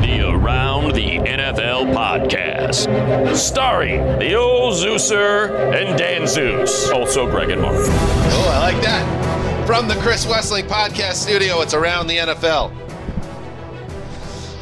[0.00, 7.60] The Around the NFL podcast, starring the old Zeuser and Dan Hanzus, also Greg and
[7.60, 7.76] Mark.
[7.76, 9.66] Oh, I like that.
[9.66, 12.72] From the Chris Wesseling podcast studio, it's Around the NFL.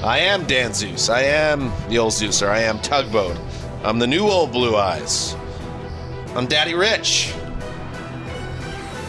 [0.03, 1.09] I am Dan Hanzus.
[1.13, 2.49] I am the old Zeuser.
[2.49, 3.37] I am Tugboat.
[3.85, 5.35] I'm the new old Blue Eyes.
[6.35, 7.33] I'm Daddy Rich.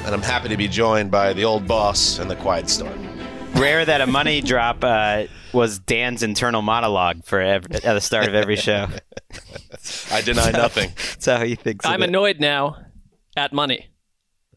[0.05, 3.07] And I'm happy to be joined by the old boss and the quiet storm.
[3.55, 8.27] Rare that a money drop uh, was Dan's internal monologue for every, at the start
[8.27, 8.87] of every show.
[10.11, 10.91] I deny nothing.
[10.95, 11.85] That's how he thinks.
[11.85, 12.09] I'm it.
[12.09, 12.77] annoyed now
[13.37, 13.87] at money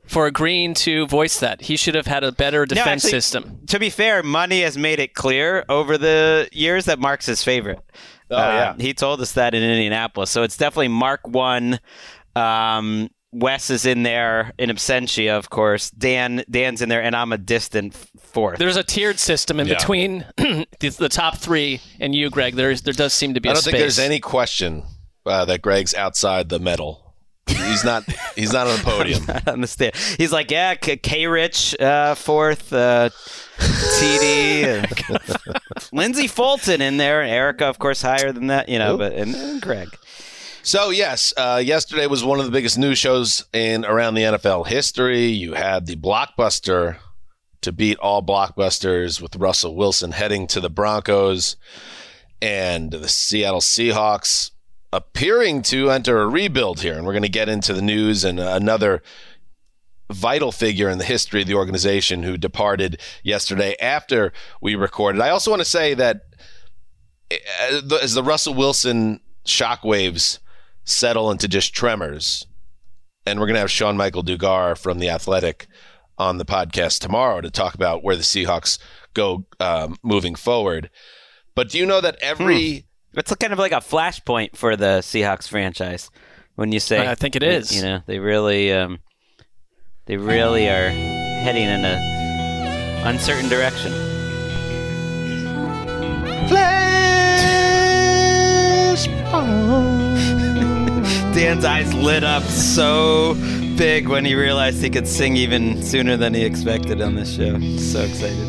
[0.07, 1.63] for agreeing to voice that.
[1.63, 3.61] He should have had a better No, defense actually, system.
[3.69, 7.81] To be fair, Money has made it clear over the years that Mark's his favorite.
[8.31, 8.83] Oh, Uh, yeah.
[8.83, 10.31] he told us that in Indianapolis.
[10.31, 11.79] So it's definitely Mark one.
[12.35, 15.91] Um, Wes is in there in absentia, of course.
[15.91, 18.59] Dan Dan's in there, and I'm a distant fourth.
[18.59, 19.75] There's a tiered system in Yeah.
[19.77, 20.67] between the,
[20.99, 22.55] the top three and you, Greg.
[22.57, 23.49] There's there does seem to be.
[23.49, 24.83] I a don't think there's any question
[25.25, 27.15] uh, that Greg's outside the medal.
[27.47, 28.05] He's not.
[28.37, 29.25] he's not on the podium.
[29.47, 29.95] on the stand.
[30.19, 33.09] He's like, yeah, K, K Rich uh, fourth, uh,
[33.59, 38.93] TD, and Lindsey Fulton in there, and Erica, of course, higher than that, you know,
[38.93, 38.99] Who?
[38.99, 39.89] but and, and Greg.
[40.65, 44.69] So yes, uh, yesterday was one of the biggest news shows in around the NFL
[44.69, 45.27] history.
[45.27, 46.99] You had the blockbuster
[47.63, 51.57] to beat all blockbusters with Russell Wilson heading to the Broncos
[52.41, 54.53] and the Seattle Seahawks
[54.93, 56.95] appearing to enter a rebuild here.
[56.95, 59.03] And we're going to get into the news and another
[60.13, 65.23] vital figure in the history of the organization who departed yesterday after we recorded.
[65.23, 66.23] I also want to say that
[67.33, 70.39] uh, as the Russell Wilson shockwaves
[70.85, 72.47] settle into just tremors,
[73.27, 75.67] and we're going to have Sean Michael Dugar from The Athletic
[76.19, 78.79] on the podcast tomorrow to talk about where the Seahawks
[79.15, 80.91] go um, moving forward.
[81.55, 85.49] But do you know that every It's kind of like a flashpoint for the Seahawks
[85.49, 86.11] franchise
[86.55, 87.07] when you say.
[87.07, 87.75] I think it is.
[87.75, 89.01] You know, they really, um,
[90.07, 93.93] they really are heading in a uncertain direction.
[101.43, 103.35] Dan's eyes lit up so
[103.77, 107.59] big when he realized he could sing even sooner than he expected on this show.
[107.79, 108.47] So excited.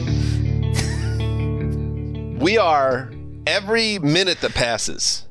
[2.39, 3.11] we are
[3.47, 5.25] every minute that passes,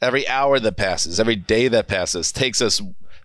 [0.00, 2.80] every hour that passes, every day that passes takes us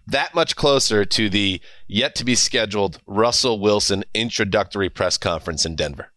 [0.06, 5.78] that much closer to the yet to be scheduled Russell Wilson introductory press conference in
[5.78, 6.12] Denver.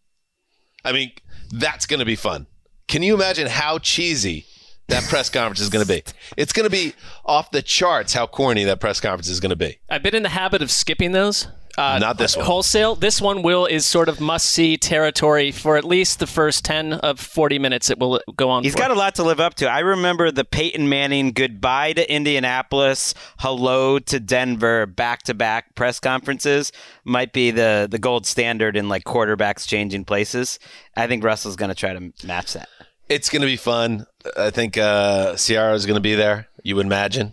[0.84, 1.12] I mean,
[1.52, 2.48] that's going to be fun.
[2.88, 4.44] Can you imagine how cheesy
[4.88, 6.02] that press conference is going to be?
[6.36, 6.94] It's going to be
[7.24, 9.78] off the charts how corny that press conference is going to be.
[9.88, 11.48] I've been in the habit of skipping those.
[11.76, 12.46] Uh, Not this one.
[12.46, 12.94] Wholesale.
[12.94, 16.92] This one will is sort of must see territory for at least the first ten
[16.92, 17.90] of forty minutes.
[17.90, 18.62] It will go on.
[18.62, 18.78] He's for.
[18.78, 19.68] got a lot to live up to.
[19.68, 25.98] I remember the Peyton Manning goodbye to Indianapolis, hello to Denver, back to back press
[25.98, 26.70] conferences
[27.02, 30.60] might be the the gold standard in like quarterbacks changing places.
[30.96, 32.68] I think Russell's going to try to match that.
[33.08, 34.06] It's going to be fun.
[34.36, 36.48] I think uh, Ciara is going to be there.
[36.62, 37.32] You would imagine,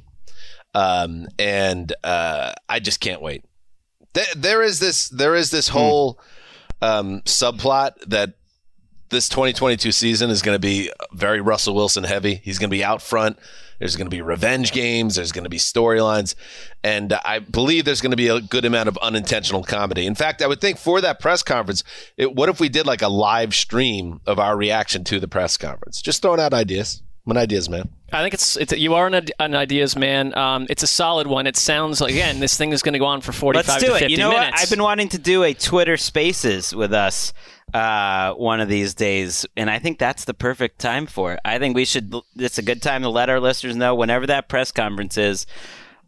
[0.73, 3.45] um, and uh, I just can't wait.
[4.13, 5.09] Th- there is this.
[5.09, 6.19] There is this whole
[6.81, 8.33] um, subplot that
[9.11, 12.35] this 2022 season is going to be very Russell Wilson heavy.
[12.35, 13.37] He's going to be out front.
[13.77, 15.15] There's going to be revenge games.
[15.15, 16.35] There's going to be storylines.
[16.83, 20.05] And I believe there's going to be a good amount of unintentional comedy.
[20.05, 21.83] In fact, I would think for that press conference,
[22.15, 25.57] it, what if we did like a live stream of our reaction to the press
[25.57, 26.01] conference?
[26.01, 27.01] Just throwing out ideas.
[27.25, 27.89] I'm an ideas man.
[28.11, 30.35] I think it's, it's you are an, an ideas man.
[30.37, 31.45] Um, it's a solid one.
[31.47, 33.89] It sounds like again, this thing is going to go on for 45 Let's do
[33.89, 34.11] to it.
[34.11, 34.51] You know minutes.
[34.51, 34.59] what?
[34.59, 37.31] I've been wanting to do a Twitter Spaces with us
[37.73, 41.39] uh, one of these days, and I think that's the perfect time for it.
[41.45, 42.13] I think we should.
[42.35, 45.45] It's a good time to let our listeners know whenever that press conference is.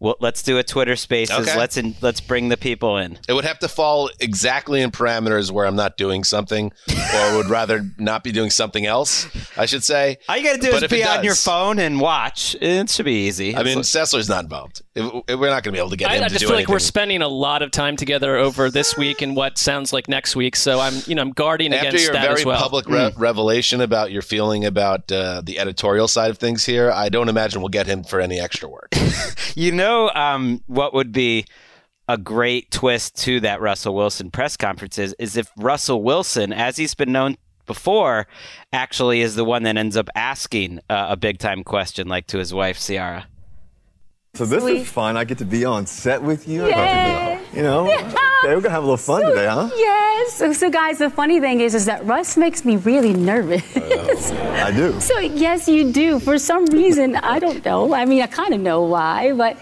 [0.04, 1.48] Well, let's do a Twitter Spaces.
[1.48, 1.58] Okay.
[1.58, 3.18] Let's in, let's bring the people in.
[3.30, 7.46] It would have to fall exactly in parameters where I'm not doing something or would
[7.46, 10.18] rather not be doing something else, I should say.
[10.28, 12.54] All you got to do But is if it be on your phone and watch.
[12.60, 13.56] It should be easy.
[13.56, 14.82] I mean, It's Sessler's not involved.
[14.94, 16.44] If, if we're not going to be able to get I, him I to just
[16.44, 16.66] feel anything.
[16.66, 20.10] like we're spending a lot of time together over this week and what sounds like
[20.10, 20.58] next week.
[20.58, 22.56] So I'm, you know, I'm guarding After against that as well.
[22.56, 26.40] After your very public re- revelation about your feeling about uh, the editorial side of
[26.40, 28.94] things here, I don't imagine we'll get him for any extra work.
[29.56, 31.46] You know um, what would be
[32.08, 36.78] a great twist to that Russell Wilson press conference is, is if Russell Wilson, as
[36.78, 38.28] he's been known before,
[38.72, 42.38] actually is the one that ends up asking uh, a big time question like to
[42.38, 43.28] his wife, Ciara.
[44.36, 45.16] So this is fun.
[45.16, 46.66] I get to be on set with you.
[46.66, 48.16] I get to, you know, okay,
[48.46, 49.70] we're gonna have a little fun today, huh?
[49.76, 50.34] Yes.
[50.34, 53.62] So, so, guys, the funny thing is, is that Russ makes me really nervous.
[53.76, 55.00] I do.
[55.00, 56.20] so, yes, you do.
[56.20, 57.94] For some reason, I don't know.
[57.94, 59.56] I mean, I kind of know why, but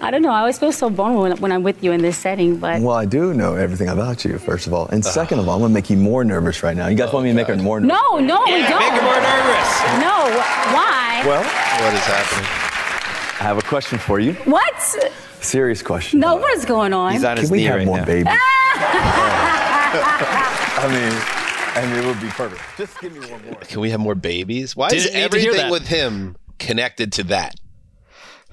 [0.00, 0.30] I don't know.
[0.30, 2.58] I always feel so vulnerable when, when I'm with you in this setting.
[2.58, 4.86] But Well, I do know everything about you, first of all.
[4.86, 5.10] And ah.
[5.10, 6.86] second of all, I'm gonna make you more nervous right now.
[6.86, 7.98] You guys oh, want me to make her more nervous?
[7.98, 8.78] no, no, we don't.
[8.78, 9.70] Make her more nervous.
[9.98, 10.30] No,
[10.70, 11.24] why?
[11.26, 12.61] Well, what is happening?
[13.42, 14.34] I have a question for you.
[14.44, 14.80] what?
[15.40, 16.20] Serious question.
[16.20, 17.10] No, what is going on?
[17.10, 18.04] He's on his Can we knee have right more now.
[18.04, 18.26] babies?
[20.78, 21.12] I mean,
[21.74, 22.62] I mean, it would be perfect.
[22.78, 23.56] Just give me one more.
[23.62, 24.76] Can we have more babies?
[24.76, 25.72] Why Didn't is need to hear everything that.
[25.72, 27.56] with him connected to that?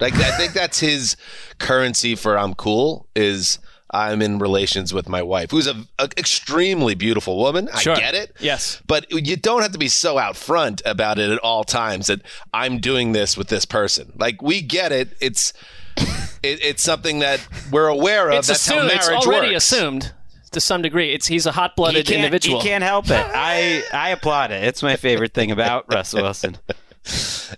[0.00, 1.16] Like, I think that's his
[1.58, 3.60] currency for I'm cool is
[3.92, 7.68] I'm in relations with my wife, who's a, a extremely beautiful woman.
[7.78, 7.94] Sure.
[7.94, 8.36] I get it.
[8.38, 8.80] Yes.
[8.86, 12.20] But you don't have to be so out front about it at all times that
[12.54, 14.12] I'm doing this with this person.
[14.16, 15.08] Like we get it.
[15.20, 15.52] It's
[15.96, 18.38] it, it's something that we're aware of.
[18.38, 19.70] It's That's how marriage It's already works.
[19.72, 20.12] assumed
[20.52, 21.12] to some degree.
[21.12, 22.60] It's he's a hot-blooded individual.
[22.60, 23.12] he can't help it.
[23.34, 24.64] I, I applaud it.
[24.64, 26.58] It's my favorite thing about Russell Wilson.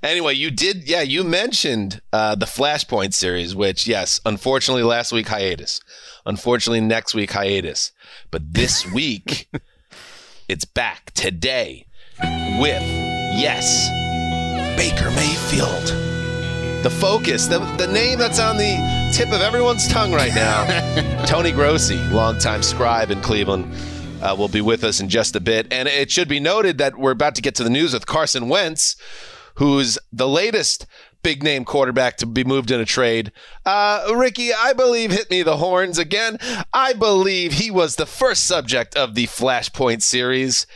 [0.02, 5.28] Anyway, you did, yeah, you mentioned uh, the Flashpoint series, which, yes, unfortunately, last week
[5.28, 5.80] hiatus.
[6.24, 7.92] Unfortunately, next week hiatus.
[8.30, 9.48] But this week,
[10.48, 11.86] it's back today
[12.20, 13.88] with, yes,
[14.76, 15.98] Baker Mayfield.
[16.82, 21.24] The focus, the, the name that's on the tip of everyone's tongue right now.
[21.26, 23.72] Tony Grossi, longtime scribe in Cleveland,
[24.20, 25.72] uh, will be with us in just a bit.
[25.72, 28.48] And it should be noted that we're about to get to the news with Carson
[28.48, 28.96] Wentz,
[29.56, 30.86] who's the latest
[31.22, 33.30] big name quarterback to be moved in a trade.
[33.64, 36.38] Uh, Ricky, I believe, hit me the horns again.
[36.74, 40.66] I believe he was the first subject of the Flashpoint series.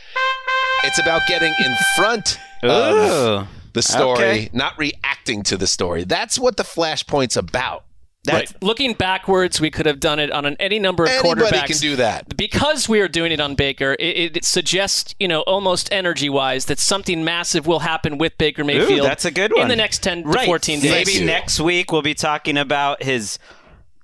[0.85, 4.49] It's about getting in front of the story, Okay.
[4.53, 6.03] not reacting to the story.
[6.05, 7.83] That's what the Flashpoint's about.
[8.27, 8.63] That's, Right.
[8.63, 11.65] Looking backwards, we could have done it on an, any number of Anybody quarterbacks.
[11.67, 12.37] can do that.
[12.37, 16.65] because we are doing it on Baker, it, it suggests, you know, almost energy wise,
[16.65, 19.05] that something massive will happen with Baker Mayfield.
[19.07, 19.63] that's a good one.
[19.63, 20.91] In the next 10 to 14 days.
[20.91, 23.39] Maybe next week we'll be talking about his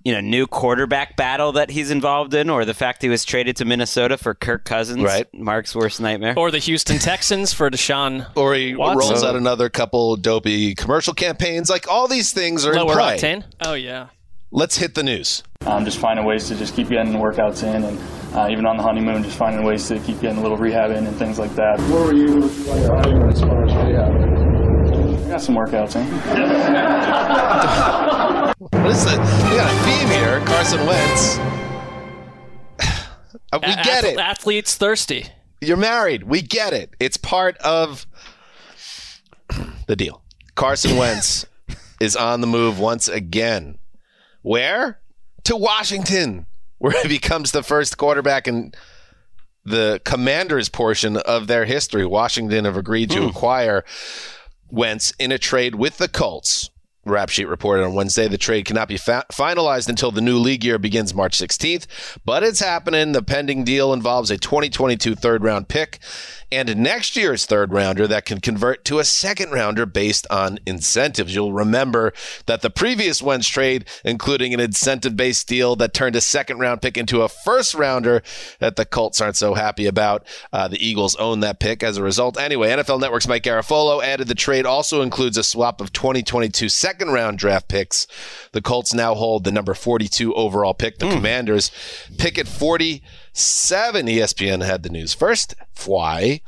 [0.05, 3.55] you know new quarterback battle that he's involved in, or the fact he was traded
[3.55, 5.27] to Minnesota for Kirk Cousins, Right.
[5.33, 6.33] Mark's worst nightmare.
[6.37, 8.27] Or the Houston Texans for Deshaun.
[8.35, 8.97] Or he Watson.
[8.99, 11.69] rolls out another couple dopey commercial campaigns.
[11.69, 13.17] Like all these things are Lower in play.
[13.17, 13.43] octane.
[13.65, 14.07] Oh, yeah.
[14.55, 15.41] Let's hit the news.
[15.65, 17.99] Um, just finding ways to just keep getting workouts in, and
[18.35, 21.07] uh, even on the honeymoon, just finding ways to keep getting a little rehab in
[21.07, 21.79] and things like that.
[21.89, 25.25] Where were you on your honeymoon as far as rehab?
[25.25, 26.05] I got some workouts in.
[28.83, 29.17] What is it?
[29.17, 30.39] We got a theme here.
[30.45, 31.39] Carson Wentz.
[33.53, 34.17] We A- get ath- it.
[34.19, 35.27] Athletes thirsty.
[35.61, 36.23] You're married.
[36.23, 36.89] We get it.
[36.99, 38.05] It's part of
[39.87, 40.21] the deal.
[40.55, 41.45] Carson Wentz
[41.99, 43.77] is on the move once again.
[44.43, 44.99] Where?
[45.45, 46.45] To Washington,
[46.77, 48.73] where he becomes the first quarterback in
[49.65, 52.05] the commanders portion of their history.
[52.05, 53.29] Washington have agreed to hmm.
[53.29, 53.83] acquire
[54.69, 56.69] Wentz in a trade with the Colts
[57.05, 60.63] Rap Sheet reported on Wednesday the trade cannot be fa- finalized until the new league
[60.63, 61.85] year begins March 16th,
[62.23, 63.11] but it's happening.
[63.11, 65.99] The pending deal involves a 2022 third round pick
[66.53, 71.33] and next year's third rounder that can convert to a second rounder based on incentives.
[71.33, 72.13] You'll remember
[72.45, 76.81] that the previous Wentz trade, including an incentive based deal that turned a second round
[76.81, 78.21] pick into a first rounder
[78.59, 80.25] that the Colts aren't so happy about.
[80.51, 82.39] Uh, the Eagles own that pick as a result.
[82.39, 87.09] Anyway, NFL Network's Mike Garafolo added the trade also includes a swap of 2022 second
[87.09, 88.07] round draft picks.
[88.51, 90.99] The Colts now hold the number 42 overall pick.
[90.99, 91.71] The Commanders
[92.17, 93.01] pick at 40
[93.33, 94.05] seven.
[94.07, 95.55] ESPN had the news first.
[95.85, 96.41] Why?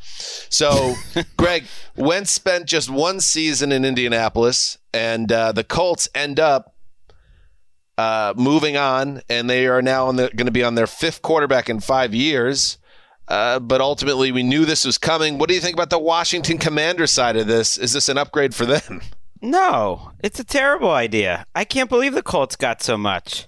[0.49, 0.95] So,
[1.37, 1.65] Greg,
[1.95, 6.75] Wentz spent just one season in Indianapolis, and uh, the Colts end up
[7.97, 11.79] uh, moving on, and they are now going to be on their fifth quarterback in
[11.79, 12.77] five years.
[13.27, 15.37] Uh, but ultimately, we knew this was coming.
[15.37, 17.77] What do you think about the Washington Commander side of this?
[17.77, 19.01] Is this an upgrade for them?
[19.41, 21.45] No, it's a terrible idea.
[21.55, 23.47] I can't believe the Colts got so much.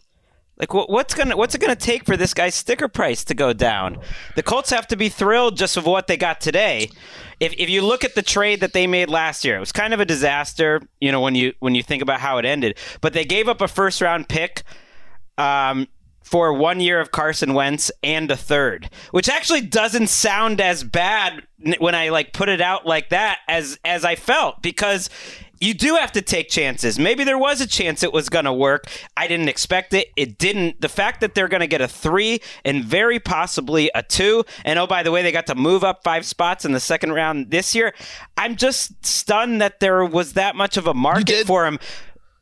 [0.60, 3.54] Like what, what's gonna what's it gonna take for this guy's sticker price to go
[3.54, 4.00] down?
[4.36, 6.90] The Colts have to be thrilled just of what they got today.
[7.40, 9.94] If if you look at the trade that they made last year, it was kind
[9.94, 10.82] of a disaster.
[11.00, 13.62] You know when you when you think about how it ended, but they gave up
[13.62, 14.64] a first round pick.
[15.38, 15.88] Um,
[16.24, 21.48] for one year of Carson Wentz and a third, which actually doesn't sound as bad
[21.80, 25.10] when I like put it out like that as as I felt because
[25.60, 27.00] you do have to take chances.
[27.00, 28.88] Maybe there was a chance it was going to work.
[29.16, 30.08] I didn't expect it.
[30.16, 30.82] It didn't.
[30.82, 34.78] The fact that they're going to get a three and very possibly a two, and
[34.80, 37.52] oh, by the way, they got to move up five spots in the second round
[37.52, 37.94] this year.
[38.38, 41.80] I'm just stunned that there was that much of a market for him.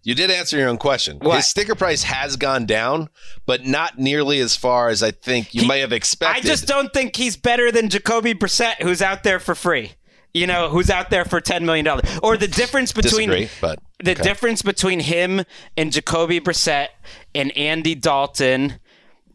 [0.03, 1.17] You did answer your own question.
[1.17, 1.37] What?
[1.37, 3.09] His sticker price has gone down,
[3.47, 6.45] but not nearly as far as I think you He- may have expected.
[6.45, 9.93] I just don't think he's better than Jacoby Brissett, who's out there for free.
[10.35, 12.03] You know, who's out there for ten million dollars?
[12.21, 14.21] Or the difference between disagree, but the okay.
[14.21, 15.45] difference between him
[15.77, 16.89] and Jacoby Brissett
[17.33, 18.79] and Andy Dalton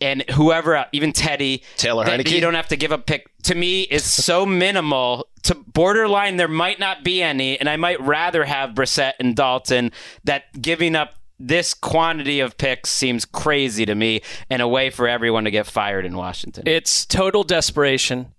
[0.00, 2.32] and whoever, even Teddy Taylor that Heinicke?
[2.32, 5.26] you don't have to give a pick to me is so minimal.
[5.44, 9.92] To borderline, there might not be any, and I might rather have Brissett and Dalton.
[10.24, 15.08] That giving up this quantity of picks seems crazy to me, and a way for
[15.08, 16.64] everyone to get fired in Washington.
[16.66, 18.34] It's total desperation.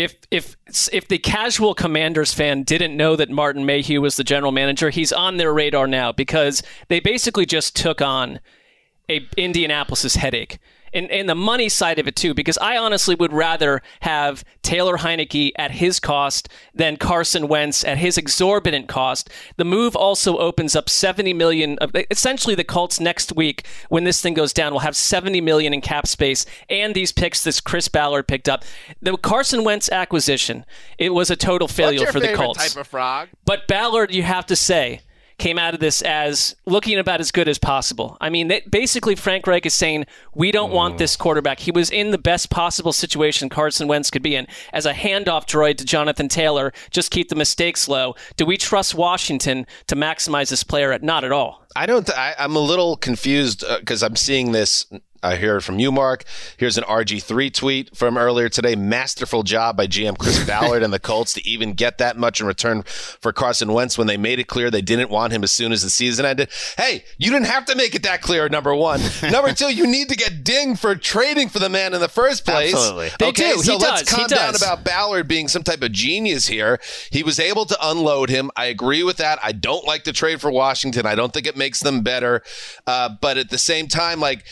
[0.00, 0.56] If if
[0.92, 5.12] if the casual Commanders fan didn't know that Martin Mayhew was the general manager, he's
[5.12, 8.40] on their radar now because they basically just took on
[9.10, 10.58] a Indianapolis's headache.
[10.92, 14.98] And, and the money side of it too, because I honestly would rather have Taylor
[14.98, 19.30] Heinicke at his cost than Carson Wentz at his exorbitant cost.
[19.56, 24.20] The move also opens up 70 million of essentially the Colts next week when this
[24.20, 27.88] thing goes down will have 70 million in cap space and these picks this Chris
[27.88, 28.64] Ballard picked up.
[29.00, 30.64] The Carson Wentz acquisition,
[30.98, 32.72] it was a total failure What's your for the Colts.
[32.72, 33.28] type of frog?
[33.44, 35.00] But Ballard, you have to say,
[35.40, 38.16] came out of this as looking about as good as possible.
[38.20, 41.58] I mean, they, basically, Frank Reich is saying, we don't want this quarterback.
[41.58, 45.46] He was in the best possible situation Carson Wentz could be in as a handoff
[45.46, 48.14] droid to Jonathan Taylor, just keep the mistakes low.
[48.36, 50.92] Do we trust Washington to maximize this player?
[50.92, 51.66] At, not at all.
[51.74, 52.06] I don't.
[52.06, 54.86] Th- I, I'm a little confused uh, because I'm seeing this.
[55.22, 56.24] I hear it from you, Mark.
[56.56, 58.74] Here's an RG3 tweet from earlier today.
[58.74, 62.46] Masterful job by GM Chris Ballard and the Colts to even get that much in
[62.46, 65.72] return for Carson Wentz when they made it clear they didn't want him as soon
[65.72, 66.48] as the season ended.
[66.78, 69.00] Hey, you didn't have to make it that clear, number one.
[69.30, 72.44] number two, you need to get dinged for trading for the man in the first
[72.46, 72.74] place.
[72.74, 73.10] Absolutely.
[73.18, 73.62] They okay, do.
[73.62, 74.08] so He let's does.
[74.08, 74.62] Calm down does.
[74.62, 76.80] about Ballard being some type of genius here.
[77.10, 78.50] He was able to unload him.
[78.56, 79.38] I agree with that.
[79.42, 81.04] I don't like the trade for Washington.
[81.04, 82.42] I don't think it makes them better.
[82.86, 84.44] Uh, but at the same time, like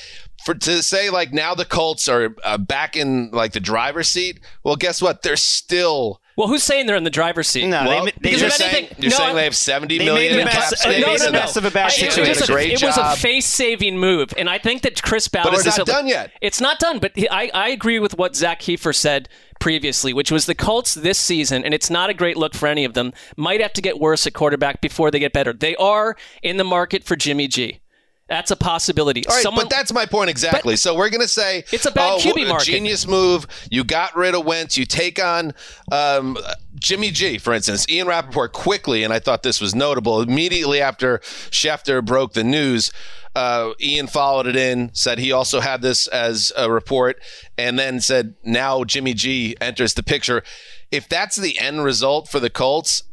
[0.48, 4.40] for to say like now the Colts are uh, back in like the driver's seat.
[4.64, 5.20] Well, guess what?
[5.22, 6.20] They're still.
[6.36, 7.66] Well, who's saying they're in the driver's seat?
[7.66, 9.98] No, Well, they, they you're if just, saying, anything- you're no, saying they have seventy
[9.98, 11.00] they million made in a cap mess- space.
[11.00, 11.26] no, no, and no.
[11.26, 12.24] the- mess of a bad situation.
[12.24, 15.02] It was, Did a a, great it was a face-saving move, and I think that
[15.02, 16.30] Chris Ballard it's is not a- done yet.
[16.40, 19.28] It's not done, but he- I, I agree with what Zak Keefer said
[19.58, 22.84] previously, which was the Colts this season, and it's not a great look for any
[22.84, 23.12] of them.
[23.36, 25.52] Might have to get worse at quarterback before they get better.
[25.52, 27.80] They are in the market for Jimmy G.
[28.28, 29.26] That's a possibility.
[29.26, 30.76] All right, Someone, but that's my point exactly.
[30.76, 32.66] so we're going to say It's a bad oh, QB a market.
[32.66, 33.46] genius move.
[33.70, 34.76] You got rid of Wentz.
[34.76, 35.54] You take on
[35.90, 36.36] um,
[36.74, 37.88] Jimmy G, for instance.
[37.88, 40.20] Ian Rapoport quickly, and I thought this was notable.
[40.20, 41.18] Immediately after
[41.50, 42.92] Schefter broke the news,
[43.34, 47.22] uh, Ian followed it in, said he also had this as a report,
[47.56, 50.42] and then said now Jimmy G enters the picture.
[50.90, 53.04] If that's the end result for the Colts,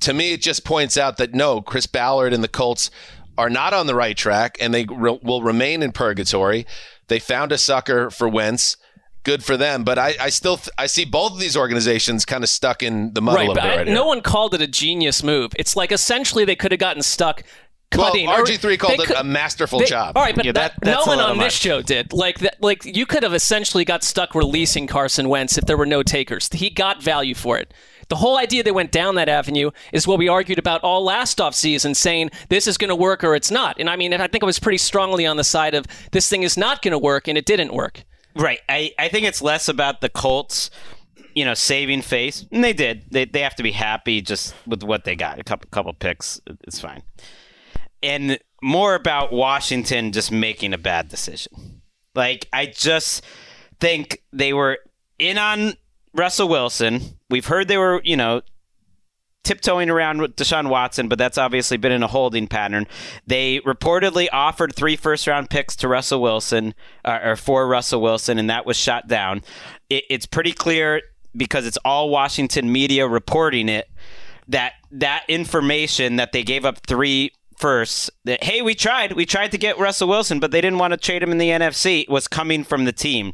[0.00, 2.90] to me, it just points out that no, Chris Ballard and the Colts
[3.38, 6.66] are not on the right track and they re- will remain in purgatory.
[7.08, 8.76] They found a sucker for Wentz.
[9.22, 12.44] Good for them, but I, I still th- I see both of these organizations kind
[12.44, 14.04] of stuck in the mud a right, little but bit I- right no here.
[14.04, 15.50] one called it a genius move.
[15.56, 17.42] It's like essentially they could have gotten stuck
[17.96, 18.28] Well, cutting.
[18.28, 20.16] or RG3 called they it a masterful they- job.
[20.16, 22.12] All right, but Yeah, that, that- that's no one on this show did.
[22.12, 25.86] Like that, like you could have essentially got stuck releasing Carson Wentz if there were
[25.86, 26.48] no takers.
[26.52, 27.74] He got value for it.
[28.08, 31.38] The whole idea they went down that avenue is what we argued about all last
[31.38, 33.78] offseason, saying this is going to work or it's not.
[33.80, 36.42] And I mean, I think I was pretty strongly on the side of this thing
[36.42, 38.04] is not going to work, and it didn't work.
[38.36, 38.60] Right.
[38.68, 40.70] I, I think it's less about the Colts,
[41.34, 42.44] you know, saving face.
[42.52, 43.04] And they did.
[43.10, 45.38] They, they have to be happy just with what they got.
[45.38, 46.40] A couple couple picks.
[46.64, 47.02] It's fine.
[48.02, 51.82] And more about Washington just making a bad decision.
[52.14, 53.24] Like I just
[53.80, 54.78] think they were
[55.18, 55.74] in on
[56.16, 57.18] Russell Wilson.
[57.28, 58.42] We've heard they were, you know,
[59.44, 62.86] tiptoeing around with Deshaun Watson, but that's obviously been in a holding pattern.
[63.26, 68.38] They reportedly offered three first round picks to Russell Wilson, uh, or for Russell Wilson,
[68.38, 69.42] and that was shot down.
[69.88, 71.00] It, it's pretty clear
[71.36, 73.88] because it's all Washington media reporting it
[74.48, 79.50] that that information that they gave up three firsts that hey we tried we tried
[79.50, 82.28] to get Russell Wilson but they didn't want to trade him in the NFC was
[82.28, 83.32] coming from the team.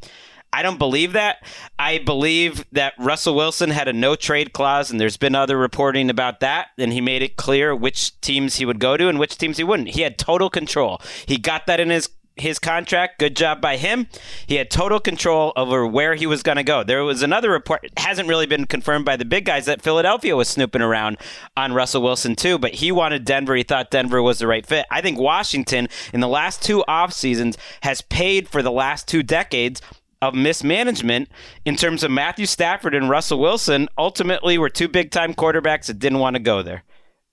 [0.52, 1.44] I don't believe that.
[1.78, 6.10] I believe that Russell Wilson had a no trade clause, and there's been other reporting
[6.10, 6.68] about that.
[6.78, 9.64] And he made it clear which teams he would go to and which teams he
[9.64, 9.90] wouldn't.
[9.90, 11.00] He had total control.
[11.26, 13.18] He got that in his his contract.
[13.18, 14.08] Good job by him.
[14.46, 16.82] He had total control over where he was going to go.
[16.82, 20.34] There was another report, it hasn't really been confirmed by the big guys, that Philadelphia
[20.34, 21.18] was snooping around
[21.56, 23.54] on Russell Wilson too, but he wanted Denver.
[23.54, 24.86] He thought Denver was the right fit.
[24.90, 29.22] I think Washington, in the last two off seasons, has paid for the last two
[29.22, 29.82] decades
[30.22, 31.28] of mismanagement
[31.64, 33.88] in terms of Matthew Stafford and Russell Wilson.
[33.98, 36.84] Ultimately, were two big time quarterbacks that didn't want to go there.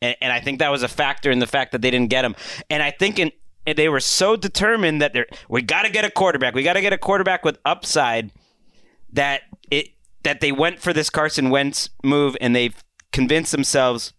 [0.02, 2.26] And, and I think that was a factor in the fact that they didn't get
[2.26, 2.36] him.
[2.70, 3.32] And I think in,
[3.66, 6.56] they were so determined that they're we got to get a quarterback.
[6.56, 8.32] We got to get a quarterback with upside
[9.14, 9.90] that it
[10.24, 14.14] that they went for this Carson Wentz move and they've convinced themselves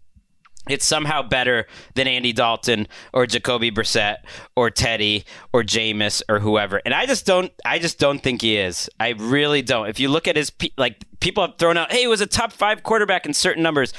[0.70, 4.16] it's somehow better than Andy Dalton or Jacoby Brissett
[4.56, 6.80] or Teddy or Jameis or whoever.
[6.84, 8.88] And I just don't I just don't think he is.
[8.98, 9.88] I really don't.
[9.88, 12.52] If you look at his like people have thrown out, "Hey, he was a top
[12.52, 13.92] 5 quarterback in certain numbers."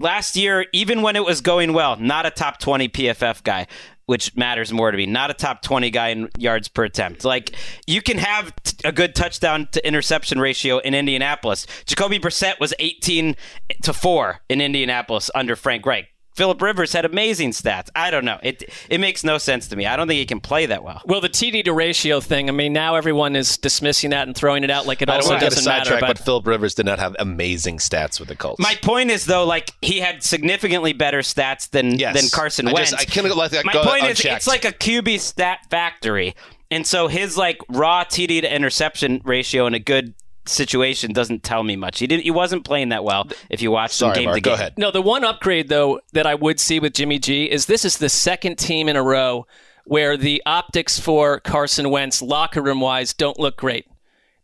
[0.00, 3.68] Last year, even when it was going well, not a top 20 PFF guy,
[4.06, 5.06] which matters more to me.
[5.06, 7.24] Not a top 20 guy in yards per attempt.
[7.24, 7.54] Like,
[7.86, 11.66] you can have t- a good touchdown to interception ratio in Indianapolis.
[11.86, 13.36] Jacoby Brissett was 18
[13.82, 16.08] to 4 in Indianapolis under Frank Reich.
[16.34, 17.90] Philip Rivers had amazing stats.
[17.94, 18.38] I don't know.
[18.42, 19.86] It it makes no sense to me.
[19.86, 21.00] I don't think he can play that well.
[21.06, 22.48] Well, the TD to ratio thing.
[22.48, 25.22] I mean, now everyone is dismissing that and throwing it out like it I don't
[25.22, 25.84] also want a doesn't matter.
[25.84, 28.58] sidetrack, But but Philip Rivers did not have amazing stats with the Colts.
[28.60, 32.20] My point is though, like he had significantly better stats than Yes.
[32.20, 32.90] than Carson I Wentz.
[32.90, 36.34] just- I can't let that My go point is, it's like a QB stat factory,
[36.70, 40.14] and so his like raw TD to interception ratio in a good
[40.46, 41.98] situation doesn't tell me much.
[41.98, 42.24] He didn't.
[42.24, 43.28] He wasn't playing that well.
[43.50, 44.60] If you watch Sorry, him game Mark, to go game.
[44.60, 44.74] ahead.
[44.76, 47.98] No, the one upgrade though that I would see with Jimmy G is this is
[47.98, 49.46] the second team in a row
[49.84, 53.86] where the optics for Carson Wentz locker room wise don't look great.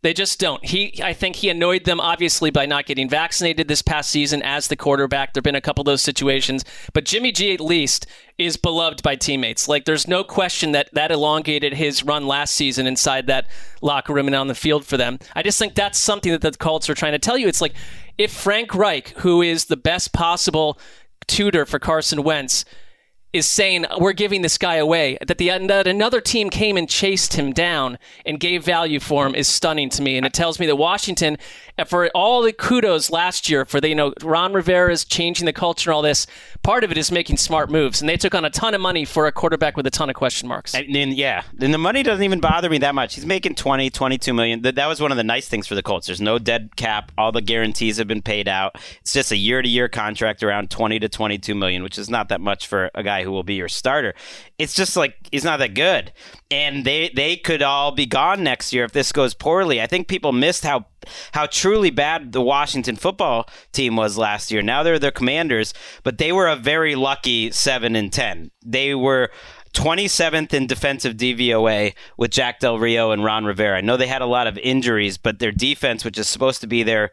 [0.03, 0.65] They just don't.
[0.65, 4.67] He, I think he annoyed them obviously by not getting vaccinated this past season as
[4.67, 5.33] the quarterback.
[5.33, 8.07] There've been a couple of those situations, but Jimmy G at least
[8.39, 9.67] is beloved by teammates.
[9.67, 13.47] Like there's no question that that elongated his run last season inside that
[13.83, 15.19] locker room and on the field for them.
[15.35, 17.47] I just think that's something that the Colts are trying to tell you.
[17.47, 17.73] It's like
[18.17, 20.79] if Frank Reich, who is the best possible
[21.27, 22.65] tutor for Carson Wentz,
[23.33, 25.17] is saying we're giving this guy away.
[25.25, 29.35] That the that another team came and chased him down and gave value for him
[29.35, 31.37] is stunning to me, and it tells me that Washington,
[31.87, 35.53] for all the kudos last year for the you know Ron Rivera is changing the
[35.53, 36.27] culture and all this,
[36.63, 39.05] part of it is making smart moves, and they took on a ton of money
[39.05, 40.75] for a quarterback with a ton of question marks.
[40.75, 43.15] And then, yeah, and the money doesn't even bother me that much.
[43.15, 44.61] He's making 20, 22 million.
[44.61, 46.07] That, that was one of the nice things for the Colts.
[46.07, 47.11] There's no dead cap.
[47.17, 48.75] All the guarantees have been paid out.
[49.01, 52.29] It's just a year to year contract around 20 to 22 million, which is not
[52.29, 54.13] that much for a guy who will be your starter.
[54.57, 56.11] It's just like he's not that good.
[56.49, 59.81] And they they could all be gone next year if this goes poorly.
[59.81, 60.85] I think people missed how
[61.33, 64.61] how truly bad the Washington football team was last year.
[64.61, 68.51] Now they're the commanders, but they were a very lucky 7 and 10.
[68.63, 69.31] They were
[69.73, 73.77] 27th in defensive DVOA with Jack Del Rio and Ron Rivera.
[73.77, 76.67] I know they had a lot of injuries, but their defense, which is supposed to
[76.67, 77.11] be their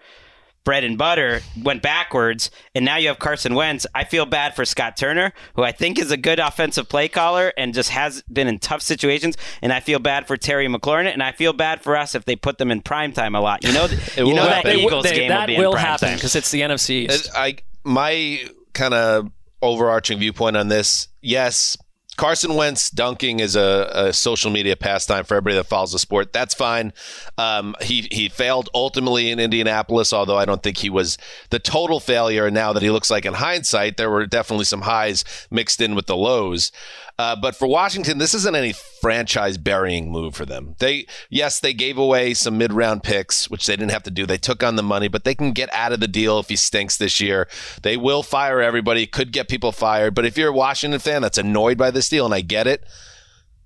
[0.68, 2.50] bread and butter, went backwards.
[2.74, 3.86] And now you have Carson Wentz.
[3.94, 7.54] I feel bad for Scott Turner, who I think is a good offensive play caller
[7.56, 9.38] and just has been in tough situations.
[9.62, 12.36] And I feel bad for Terry McLaurin, and I feel bad for us if they
[12.36, 13.64] put them in prime time a lot.
[13.64, 14.78] You know, you will know that happen.
[14.78, 16.16] Eagles They- game that will be in will prime happen time.
[16.18, 17.30] because it's the NFC East.
[17.34, 18.38] I my
[18.74, 19.30] kind of
[19.62, 21.08] overarching viewpoint on this.
[21.22, 21.78] Yes,
[22.18, 26.32] Carson Wentz dunking is a, a, social media pastime for everybody that follows the sport.
[26.32, 26.92] That's fine.
[27.38, 31.16] Um, he he failed ultimately in Indianapolis, although I don't think he was
[31.50, 32.50] the total failure.
[32.50, 36.06] Now that he looks like in hindsight, there were definitely some highs mixed in with
[36.06, 36.72] the lows.
[37.18, 40.76] Uh, but for Washington, this isn't any franchise burying move for them.
[40.78, 44.24] They yes, they gave away some mid round picks, which they didn't have to do.
[44.24, 46.54] They took on the money, but they can get out of the deal if he
[46.56, 47.48] stinks this year.
[47.82, 50.14] They will fire everybody, could get people fired.
[50.14, 52.84] But if you're a Washington fan that's annoyed by this deal, and I get it,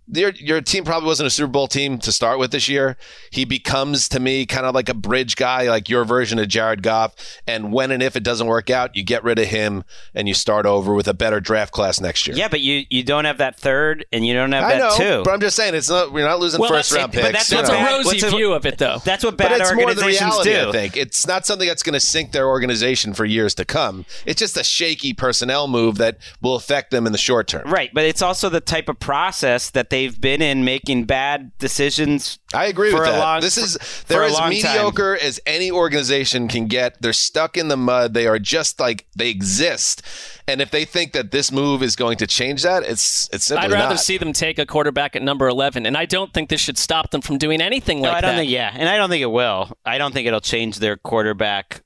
[0.08, 2.96] your your team probably wasn't a Super Bowl team to start with this year.
[3.30, 6.82] He becomes to me kind of like a bridge guy, like your version of Jared
[6.82, 7.14] Goff.
[7.46, 9.84] And when and if it doesn't work out, you get rid of him
[10.14, 12.36] and you start over with a better draft class next year.
[12.36, 14.96] Yeah, but you you don't have that third and you don't have I that know,
[14.96, 15.22] two.
[15.24, 17.26] But I'm just saying it's not we're not losing well, first round picks.
[17.26, 18.98] But that's, that's a rosy what's a, view of it, though.
[19.04, 20.68] That's what bad but it's organizations more the reality, do.
[20.68, 24.04] I think it's not something that's going to sink their organization for years to come.
[24.26, 27.70] It's just a shaky personnel move that will affect them in the short term.
[27.70, 32.38] Right, but it's also the type of process that they've been in making bad decisions.
[32.52, 33.18] I agree for with a that.
[33.18, 33.78] long- this is
[34.08, 37.00] they're as long mediocre as any organization can get.
[37.00, 38.14] They're stuck in the mud.
[38.14, 40.02] They are just like they exist.
[40.48, 43.66] And if they think that this move is going to change that, it's it's simply
[43.66, 44.00] I'd rather not.
[44.00, 47.10] see them take a quarterback at number 11, and I don't think this should stop
[47.12, 48.40] them from doing anything No, like I don't that.
[48.40, 48.50] think.
[48.50, 49.70] Yeah, and I don't think it will.
[49.84, 51.81] I don't think it'll change their quarterback.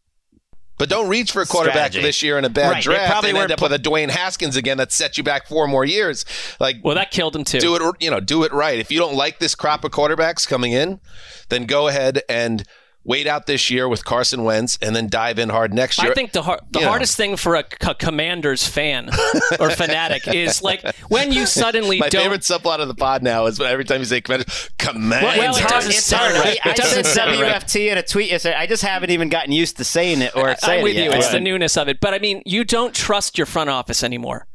[0.79, 2.03] But don't reach for a quarterback Strategy.
[2.03, 4.11] this year in a bad Right, they draft probably and end up with a Dwayne
[4.11, 6.25] Haskins again that set you back four more years.
[6.61, 7.61] Like, well, that killed him too.
[7.61, 8.79] do it, you know, do it right.
[8.79, 11.01] If you don't like this crop of quarterbacks coming in,
[11.49, 12.65] then go ahead and
[13.07, 16.11] wait out this year with Carson Wentz and then dive in hard next year.
[16.11, 16.91] I think the har- the You know.
[16.91, 19.09] hardest thing for a c- Commanders fan
[19.61, 22.23] or fanatic is like when you suddenly My don't.
[22.23, 24.45] favorite subplot of the pod now is every time you say commander,
[24.79, 25.25] command.
[25.25, 26.59] Well, well, it doesn't sound right.
[26.65, 27.55] I It doesn't said sound right.
[27.63, 28.57] WFT in a tweet yesterday.
[28.57, 31.05] I just haven't even gotten used to saying it or I- saying I'm with it
[31.05, 31.11] you.
[31.11, 31.19] yet.
[31.19, 32.01] It's the newness of it.
[32.01, 34.47] But I mean, you don't trust your front office anymore.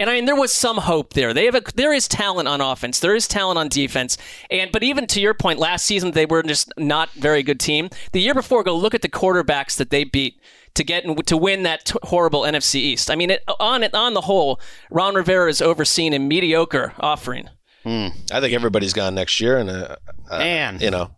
[0.00, 1.34] And I mean, there was some hope there.
[1.34, 2.98] They have a, there is talent on offense.
[2.98, 4.16] There is talent on defense.
[4.50, 7.90] And but even to your point, last season they were just not very good team.
[8.12, 10.40] The year before, go look at the quarterbacks that they beat
[10.74, 13.10] to get to win that t- horrible NFC East.
[13.10, 14.58] I mean, it, on on the whole,
[14.90, 17.50] Ron Rivera is overseeing a mediocre offering.
[17.84, 19.96] I think everybody's gone next year, and uh,
[20.30, 20.80] uh, Man.
[20.80, 21.10] you know,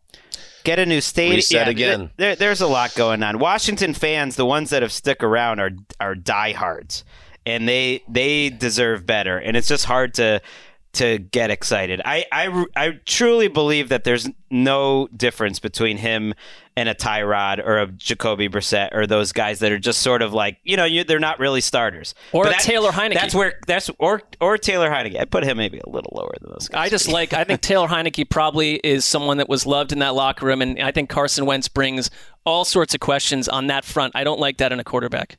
[0.65, 1.37] Get a new stadium.
[1.37, 2.11] Reset again.
[2.17, 3.39] There, there's a lot going on.
[3.39, 7.05] Washington fans, the ones that have stuck around, are are diehards,
[7.47, 9.39] and they they deserve better.
[9.39, 10.41] And it's just hard to
[10.95, 12.03] to get excited.
[12.05, 16.35] I I, I truly believe that there's no difference between him
[16.77, 20.33] and a Tyrod or a Jacoby Brissett or those guys that are just sort of
[20.33, 22.15] like you know you, they're not really starters.
[22.33, 23.15] Or a Taylor Heinicke.
[23.15, 25.19] That's where that's or or Taylor Heinicke.
[25.19, 26.87] I put him maybe a little lower than those guys.
[26.87, 27.33] I just like.
[27.33, 30.79] I think Taylor Heinicke probably is someone that was loved in that locker room, and
[30.81, 32.11] I think Carson Wentz brings
[32.45, 34.15] all sorts of questions on that front.
[34.15, 35.39] I don't like that in a quarterback.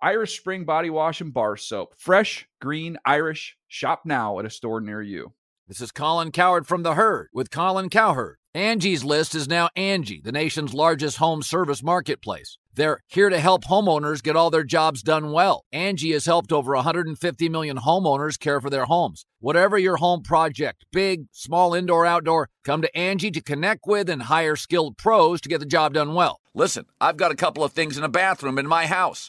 [0.00, 1.94] Irish Spring Body Wash and Bar Soap.
[1.98, 3.56] Fresh, green, Irish.
[3.66, 5.32] Shop now at a store near you.
[5.66, 8.36] This is Colin Cowherd from The Herd with Colin Cowherd.
[8.54, 12.58] Angie's List is now Angie, the nation's largest home service marketplace.
[12.72, 15.64] They're here to help homeowners get all their jobs done well.
[15.72, 19.26] Angie has helped over 150 million homeowners care for their homes.
[19.40, 24.22] Whatever your home project, big, small, indoor, outdoor, come to Angie to connect with and
[24.22, 26.38] hire skilled pros to get the job done well.
[26.54, 29.28] Listen, I've got a couple of things in a bathroom in my house.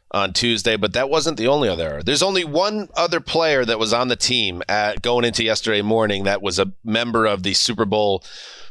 [0.13, 2.03] on Tuesday, but that wasn't the only other error.
[2.03, 6.25] There's only one other player that was on the team at going into yesterday morning
[6.25, 8.23] that was a member of the Super Bowl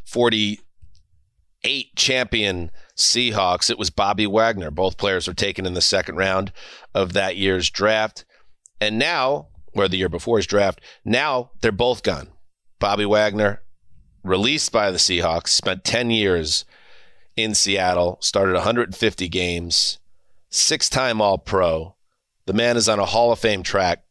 [0.04, 3.70] 48 champion Seahawks.
[3.70, 4.70] It was Bobby Wagner.
[4.70, 6.52] Both players were taken in the second round
[6.94, 8.24] of that year's draft.
[8.80, 12.28] And now, or the year before's draft, now they're both gone.
[12.78, 13.62] Bobby Wagner,
[14.22, 16.64] released by the Seahawks, spent 10 years
[17.36, 19.99] in Seattle, started 150 games
[20.50, 21.96] six time All Pro.
[22.46, 24.04] The man is on a Hall of Fame track.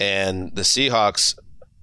[0.00, 1.36] And the Seahawks,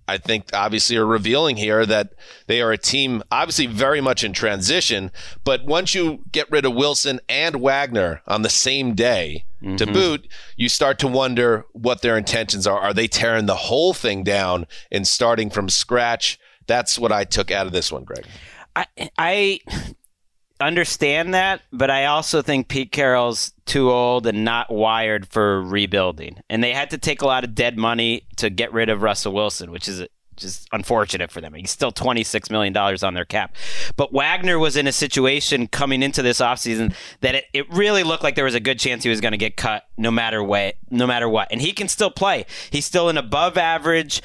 [0.07, 2.13] I think, obviously are revealing here that
[2.47, 5.11] they are a team, obviously very much in transition.
[5.43, 9.75] But once you get rid of Wilson and Wagner on the same day mm-hmm.
[9.75, 12.79] to boot, you start to wonder what their intentions are.
[12.79, 16.39] Are they tearing the whole thing down and starting from scratch?
[16.67, 18.25] That's what I took out of this one, Greg.
[18.77, 18.85] I,
[19.17, 19.59] I
[20.59, 26.39] understand that, but I also think Pete Carroll's too old and not wired for rebuilding.
[26.49, 29.34] And they had to take a lot of dead money to get rid of Russell
[29.34, 31.53] Wilson, which is just unfortunate for them.
[31.53, 33.55] He's still $26 million on their cap.
[33.95, 38.23] But Wagner was in a situation coming into this offseason that it, it really looked
[38.23, 40.75] like there was a good chance he was going to get cut no matter what,
[40.89, 41.47] no matter what.
[41.51, 42.45] And he can still play.
[42.69, 44.21] He's still an above average,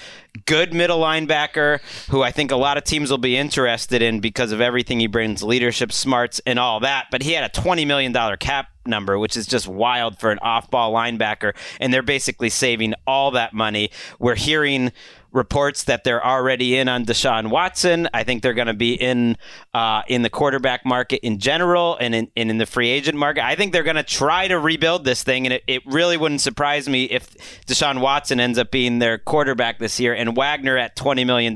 [0.46, 4.52] good middle linebacker who I think a lot of teams will be interested in because
[4.52, 7.06] of everything he brings, leadership, smarts, and all that.
[7.10, 10.70] But he had a $20 million cap number, which is just wild for an off
[10.70, 11.54] ball linebacker.
[11.78, 13.90] And they're basically saving all that money.
[14.18, 14.92] We're hearing
[15.32, 18.08] reports that they're already in on Deshaun Watson.
[18.12, 19.36] I think they're going to be in
[19.74, 23.44] uh, in the quarterback market in general and in, and in the free agent market.
[23.44, 26.40] I think they're going to try to rebuild this thing, and it, it really wouldn't
[26.40, 30.96] surprise me if Deshaun Watson ends up being their quarterback this year and Wagner at
[30.96, 31.54] $20 million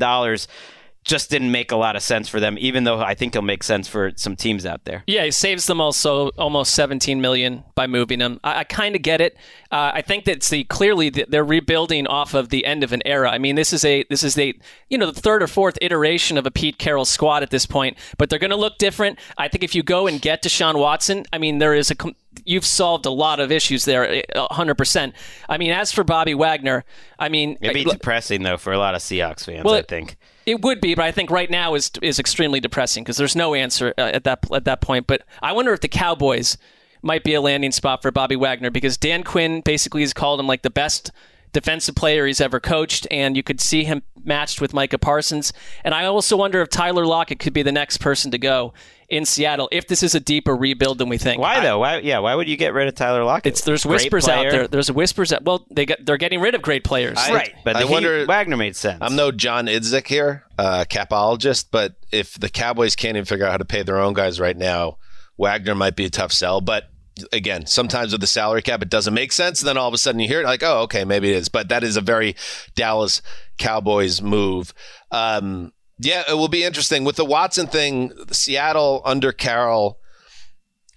[1.05, 3.63] just didn't make a lot of sense for them, even though I think he'll make
[3.63, 5.05] sense for some teams out there.
[5.07, 8.41] Yeah, he saves them also almost 17 million by moving them.
[8.43, 9.37] I, I kind of get it.
[9.71, 13.31] Uh, I think that the clearly they're rebuilding off of the end of an era.
[13.31, 14.55] I mean, this is a this is a
[14.89, 17.99] you know the third or fourth iteration of a Pete Carroll squad at this point,
[18.17, 19.19] but they're going to look different.
[19.37, 21.97] I think if you go and get Deshaun Watson, I mean, there is a
[22.45, 25.13] you've solved a lot of issues there, 100%.
[25.49, 26.85] I mean, as for Bobby Wagner,
[27.19, 29.65] I mean, it'd be depressing though for a lot of Seahawks fans.
[29.65, 33.05] Well, I think it would be, but I think right now is is extremely depressing
[33.05, 35.07] because there's no answer uh, at that at that point.
[35.07, 36.59] But I wonder if the Cowboys
[37.03, 40.47] might be a landing spot for Bobby Wagner because Dan Quinn basically has called him
[40.47, 41.11] like the best
[41.53, 45.53] defensive player he's ever coached, and you could see him matched with Micah Parsons.
[45.85, 48.73] And I also wonder if Tyler Lockett could be the next person to go
[49.09, 51.41] in Seattle if this is a deeper rebuild than we think.
[51.41, 51.79] Why though?
[51.79, 51.99] Why?
[51.99, 53.53] Yeah, why would you get rid of Tyler Lockett?
[53.53, 54.67] It's there's whispers out there.
[54.67, 57.19] There's whispers that well they get they're getting rid of great players.
[57.19, 58.99] I, right, but I wonder Wagner made sense.
[59.03, 63.53] I'm no John Idzik here, uh, capologist, but if the Cowboys can't even figure out
[63.53, 64.99] how to pay their own guys right now,
[65.37, 66.61] Wagner might be a tough sell.
[66.61, 66.91] But
[67.33, 69.61] again, sometimes with the salary cap, it doesn't make sense.
[69.61, 71.49] And then all of a sudden you hear it like, oh, okay, maybe it is.
[71.49, 72.35] But that is a very
[72.75, 73.23] Dallas
[73.59, 74.75] Cowboys move.
[75.11, 78.13] Um, yeah, it will be interesting with the Watson thing.
[78.33, 79.99] Seattle under Carroll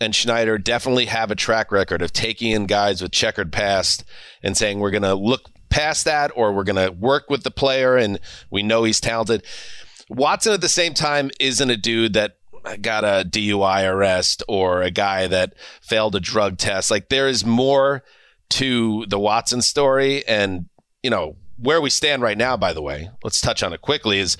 [0.01, 4.03] and Schneider definitely have a track record of taking in guys with checkered past
[4.41, 7.51] and saying we're going to look past that or we're going to work with the
[7.51, 9.43] player and we know he's talented.
[10.09, 12.37] Watson at the same time isn't a dude that
[12.75, 16.91] got a DUI arrest or a guy that failed a drug test.
[16.91, 18.03] Like there is more
[18.49, 20.67] to the Watson story and
[21.03, 24.19] you know where we stand right now by the way let's touch on it quickly
[24.19, 24.37] is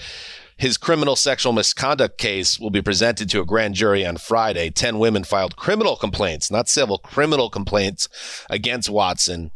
[0.57, 4.71] his criminal sexual misconduct case will be presented to a grand jury on Friday.
[4.71, 8.09] 10 women filed criminal complaints, not civil, criminal complaints
[8.49, 9.51] against Watson.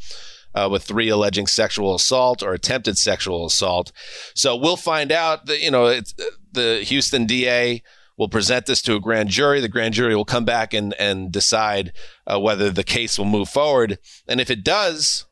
[0.53, 3.93] Uh, with three alleging sexual assault or attempted sexual assault.
[4.35, 6.13] So we'll find out that, you know, it's,
[6.51, 7.81] the Houston DA
[8.21, 9.61] We'll present this to a grand jury.
[9.61, 11.91] The grand jury will come back and and decide
[12.27, 13.97] uh, whether the case will move forward.
[14.27, 15.25] And if it does,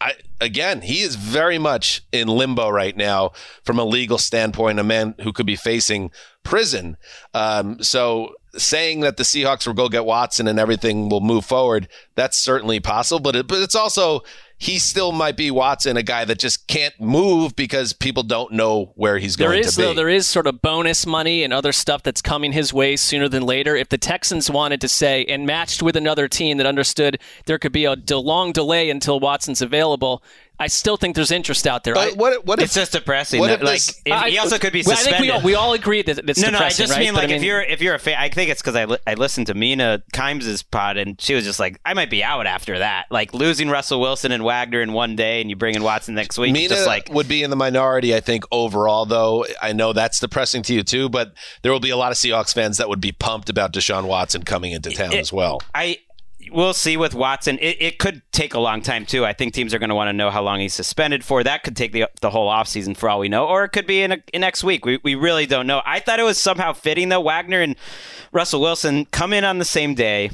[0.00, 3.32] I again, he is very much in limbo right now
[3.64, 4.78] from a legal standpoint.
[4.78, 6.12] A man who could be facing
[6.44, 6.96] prison.
[7.34, 11.88] Um, so saying that the Seahawks will go get Watson and everything will move forward,
[12.14, 13.20] that's certainly possible.
[13.20, 14.22] But it, but it's also
[14.62, 18.92] he still might be Watson, a guy that just can't move because people don't know
[18.94, 19.82] where he's There going is to be.
[19.82, 23.28] though there is sort of bonus money and other stuff that's coming his way sooner
[23.28, 23.74] than later.
[23.74, 27.72] If the Texans wanted to say and matched with another team that understood there could
[27.72, 30.22] be a long delay until Watson's available,
[30.60, 31.96] I still think there's interest out there.
[31.98, 33.40] I, But what what if it's just depressing.
[33.40, 35.30] what that, if like this- if- I- he also could be well, I think we
[35.30, 36.58] all, we all agree that it's no, no.
[36.58, 37.00] I just right?
[37.00, 38.98] mean like I if you're if you're a fan, I think it's because I li-
[39.06, 42.46] I listened to Mina Kimes's pod and she was just like, I might be out
[42.46, 43.06] after that.
[43.10, 46.38] Like losing Russell Wilson and Wagner in one day, and you bring in Watson next
[46.38, 46.52] week.
[46.52, 49.44] Mina just like would be in the minority, I think, overall, though.
[49.60, 52.54] I know that's depressing to you, too, but there will be a lot of Seahawks
[52.54, 55.60] fans that would be pumped about Deshaun Watson coming into town It- as well.
[55.74, 55.98] I
[56.50, 57.58] we'll see with Watson.
[57.60, 59.24] It, it could take a long time too.
[59.24, 61.42] I think teams are going to want to know how long he's suspended for.
[61.42, 64.02] That could take the the whole offseason for all we know, or it could be
[64.02, 64.84] in, a, in next week.
[64.84, 65.82] We we really don't know.
[65.84, 67.20] I thought it was somehow fitting though.
[67.20, 67.76] Wagner and
[68.32, 70.30] Russell Wilson come in on the same day.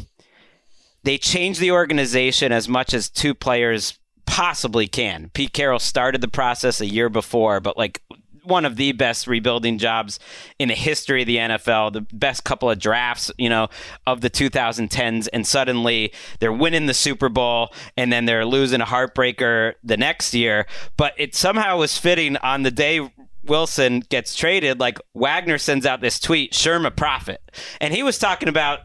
[1.05, 5.31] They change the organization as much as two players possibly can.
[5.33, 8.03] Pete Carroll started the process a year before, but like
[8.49, 10.19] one of the best rebuilding jobs
[10.59, 13.69] in the history of the NFL, the best couple of drafts, you know,
[14.07, 18.87] of the 2010s and suddenly they're winning the Super Bowl and then they're losing a
[18.87, 23.09] heartbreaker the next year, but it somehow was fitting on the day
[23.45, 27.41] Wilson gets traded, like Wagner sends out this tweet, Sherman Prophet.
[27.81, 28.81] And he was talking about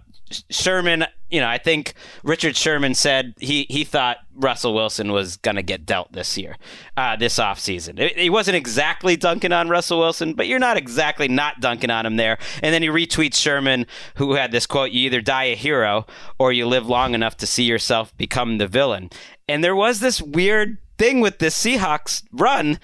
[0.49, 5.55] Sherman, you know, I think Richard Sherman said he, he thought Russell Wilson was going
[5.55, 6.57] to get dealt this year,
[6.95, 8.15] uh, this offseason.
[8.15, 12.17] He wasn't exactly dunking on Russell Wilson, but you're not exactly not dunking on him
[12.17, 12.37] there.
[12.61, 16.05] And then he retweets Sherman, who had this quote You either die a hero
[16.37, 19.09] or you live long enough to see yourself become the villain.
[19.47, 22.77] And there was this weird thing with this Seahawks run.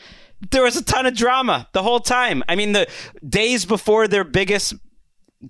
[0.49, 2.43] There was a ton of drama the whole time.
[2.49, 2.87] I mean, the
[3.27, 4.73] days before their biggest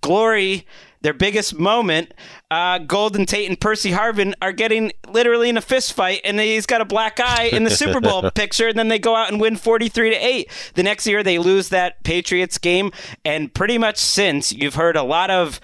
[0.02, 0.68] glory,
[1.02, 2.14] their biggest moment,
[2.52, 6.66] uh, Golden Tate and Percy Harvin are getting literally in a fist fight, and he's
[6.66, 9.40] got a black eye in the Super Bowl picture, and then they go out and
[9.40, 10.72] win 43 to 8.
[10.76, 12.92] The next year, they lose that Patriots game,
[13.24, 15.62] and pretty much since, you've heard a lot of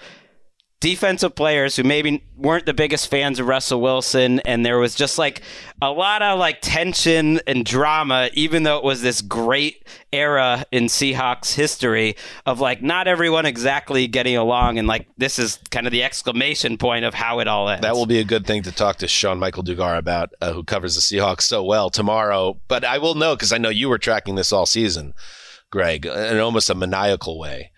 [0.86, 5.18] defensive players who maybe weren't the biggest fans of Russell Wilson and there was just
[5.18, 5.42] like
[5.82, 10.84] a lot of like tension and drama even though it was this great era in
[10.84, 12.14] Seahawks history
[12.46, 16.78] of like not everyone exactly getting along and like this is kind of the exclamation
[16.78, 17.82] point of how it all ends.
[17.82, 20.62] That will be a good thing to talk to Sean Michael Dugar about, uh, who
[20.62, 22.60] covers the Seahawks so well tomorrow.
[22.68, 25.14] But I will know because I know you were tracking this all season,
[25.72, 27.72] Greg, in almost a maniacal way.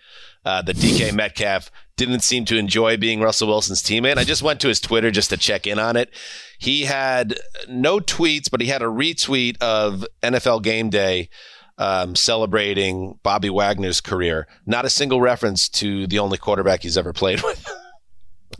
[0.45, 4.17] Uh, the DK Metcalf didn't seem to enjoy being Russell Wilson's teammate.
[4.17, 6.09] I just went to his Twitter just to check in on it.
[6.57, 11.29] He had no tweets, but he had a retweet of NFL Game Day
[11.77, 14.47] um, celebrating Bobby Wagner's career.
[14.65, 17.65] Not a single reference to the only quarterback he's ever played with.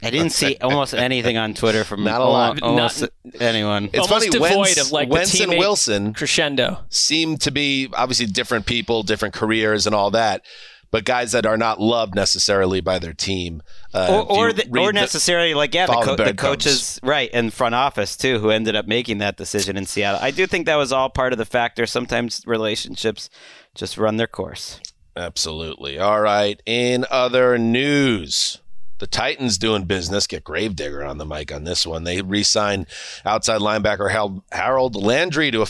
[0.04, 2.62] I didn't see almost anything on Twitter from Not a lot.
[2.62, 3.12] almost Not-
[3.42, 3.86] anyone.
[3.92, 4.30] It's Almost funny.
[4.30, 6.80] devoid Wentz, of, like, Wentz and Wilson crescendo.
[6.90, 10.44] seem to be obviously different people, different careers, and all that.
[10.92, 13.62] But guys that are not loved necessarily by their team,
[13.94, 17.30] uh, or or, the, or the- necessarily like yeah, the, co- the the coaches right
[17.32, 20.20] and front office too, who ended up making that decision in Seattle.
[20.22, 21.86] I do think that was all part of the factor.
[21.86, 23.30] Sometimes relationships
[23.76, 24.80] just run their course.
[25.16, 26.00] Absolutely.
[26.00, 26.62] All right.
[26.66, 28.60] In other news,
[29.00, 30.28] the Titans doing business.
[30.28, 32.04] Get Gravedigger on the mic on this one.
[32.04, 32.86] They re-signed
[33.26, 34.12] outside linebacker
[34.52, 35.66] Harold Landry to a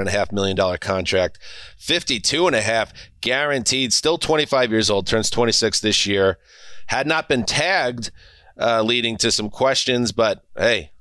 [0.00, 1.38] and a half million dollar contract,
[1.78, 3.92] fifty-two and a half guaranteed.
[3.92, 5.06] Still twenty-five years old.
[5.06, 6.38] Turns twenty-six this year.
[6.86, 8.10] Had not been tagged,
[8.58, 10.12] uh, leading to some questions.
[10.12, 10.92] But hey,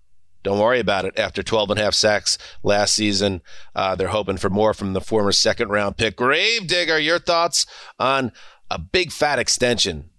[0.44, 1.20] don't worry about it.
[1.20, 3.42] After 12 and a half sacks last season,
[3.76, 6.16] uh, they're hoping for more from the former second round pick.
[6.16, 7.66] Gravedigger, your thoughts
[8.00, 8.32] on
[8.70, 10.10] a big fat extension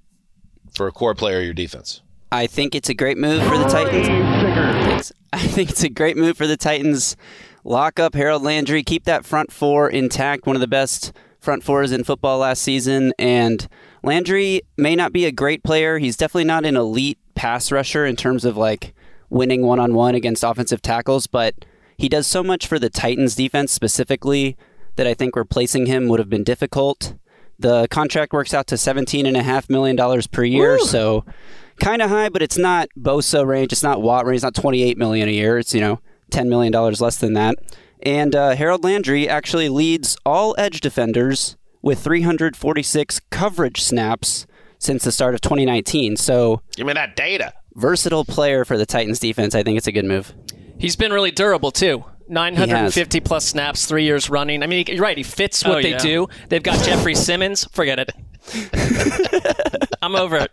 [0.78, 2.00] for a core player of your defense?
[2.32, 4.06] I think it's a great move for the Titans.
[4.06, 5.12] Thanks.
[5.32, 7.16] I think it's a great move for the Titans.
[7.64, 11.92] Lock up Harold Landry, keep that front four intact, one of the best front fours
[11.92, 13.12] in football last season.
[13.18, 13.68] And
[14.02, 15.98] Landry may not be a great player.
[15.98, 18.94] He's definitely not an elite pass rusher in terms of like
[19.30, 21.54] winning one on one against offensive tackles, but
[21.96, 24.56] he does so much for the Titans defense specifically
[24.96, 27.14] that I think replacing him would have been difficult.
[27.58, 31.24] The contract works out to $17.5 million per year, so
[31.80, 33.72] kind of high, but it's not Bosa range.
[33.72, 34.36] It's not Watt range.
[34.36, 35.58] It's not 28 million a year.
[35.58, 36.00] It's, you know,
[36.30, 37.56] $10 million less than that.
[38.02, 44.46] And uh, Harold Landry actually leads all edge defenders with 346 coverage snaps
[44.78, 46.16] since the start of 2019.
[46.16, 47.52] So Give me that data.
[47.74, 49.54] versatile player for the Titans defense.
[49.56, 50.32] I think it's a good move.
[50.78, 52.04] He's been really durable too.
[52.28, 54.62] 950 plus snaps, three years running.
[54.62, 55.16] I mean, you're right.
[55.16, 55.98] He fits what Oh, they yeah.
[55.98, 56.28] do.
[56.48, 57.64] They've got Jeffrey Simmons.
[57.72, 58.10] Forget it.
[60.02, 60.52] I'm over it.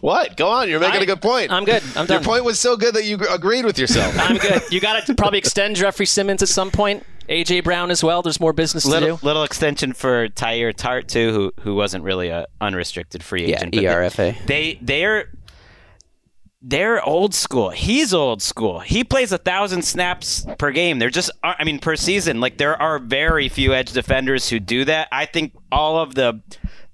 [0.00, 0.36] What?
[0.36, 0.68] Go on.
[0.68, 1.50] You're making I- a good point.
[1.50, 1.82] I'm good.
[1.96, 2.16] I'm done.
[2.16, 4.14] Your point was so good that you agreed with yourself.
[4.18, 4.62] I'm good.
[4.70, 7.04] You got to probably extend Jeffrey Simmons at some point.
[7.28, 8.20] AJ Brown as well.
[8.22, 9.26] There's more business Little, to do.
[9.26, 13.72] little extension for Teair Tart too, who who wasn't really a unrestricted free agent.
[13.74, 14.36] but ERFA.
[14.46, 15.30] They they're
[16.66, 17.68] they're old school.
[17.68, 18.80] He's old school.
[18.80, 20.98] He plays a thousand snaps per game.
[20.98, 22.40] They're just uh, I mean per season.
[22.40, 25.08] Like there are very few edge defenders who do that.
[25.12, 26.40] I think all of the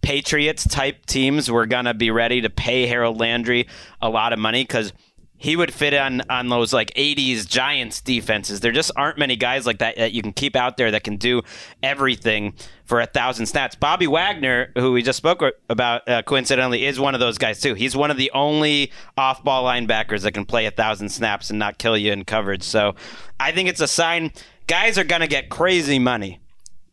[0.02, 3.68] Patriots type teams were gonna be ready to pay Harold Landry
[4.02, 4.92] a lot of money because
[5.40, 8.60] he would fit on on those like 80s Giants defenses.
[8.60, 11.16] There just aren't many guys like that that you can keep out there that can
[11.16, 11.40] do
[11.82, 12.52] everything
[12.84, 13.74] for a thousand snaps.
[13.74, 17.72] Bobby Wagner, who we just spoke about, uh, coincidentally, is one of those guys too.
[17.72, 21.78] He's one of the only off-ball linebackers that can play a thousand snaps and not
[21.78, 22.62] kill you in coverage.
[22.62, 22.94] So
[23.40, 24.32] I think it's a sign
[24.66, 26.38] guys are gonna get crazy money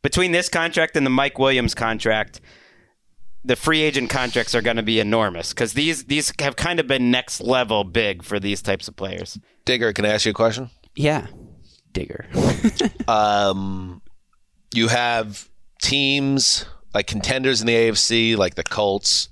[0.04, 2.40] between this contract and the Mike Williams contract
[3.44, 6.88] the free agent contracts are going to be enormous because these these have kind of
[6.88, 9.40] been next level big for these types of players.
[9.66, 10.70] Digger, can I ask you a question?
[10.96, 11.28] Yeah,
[11.94, 12.26] Digger.
[13.08, 14.02] um,
[14.74, 15.50] you have
[15.82, 19.30] teams like contenders in the AFC, like the Colts,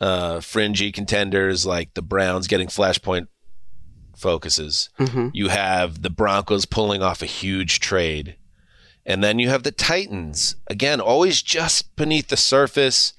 [0.00, 3.26] uh, fringy contenders like the Browns getting flashpoint
[4.16, 4.90] focuses.
[4.98, 5.30] Mhm.
[5.34, 8.36] You have the Broncos pulling off a huge trade.
[9.06, 13.12] And then you have the Titans, again, always just beneath the surface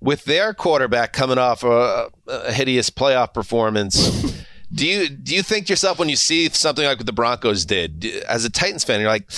[0.00, 4.42] with their quarterback coming off a, a hideous playoff performance.
[4.72, 7.64] do you do you think to yourself when you see something like what the Broncos
[7.64, 9.30] did, as a Titans fan, you're like,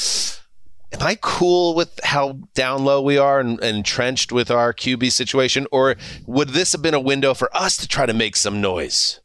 [0.92, 5.10] am I cool with how down low we are and, and entrenched with our QB
[5.12, 8.60] situation, or would this have been a window for us to try to make some
[8.60, 9.20] noise?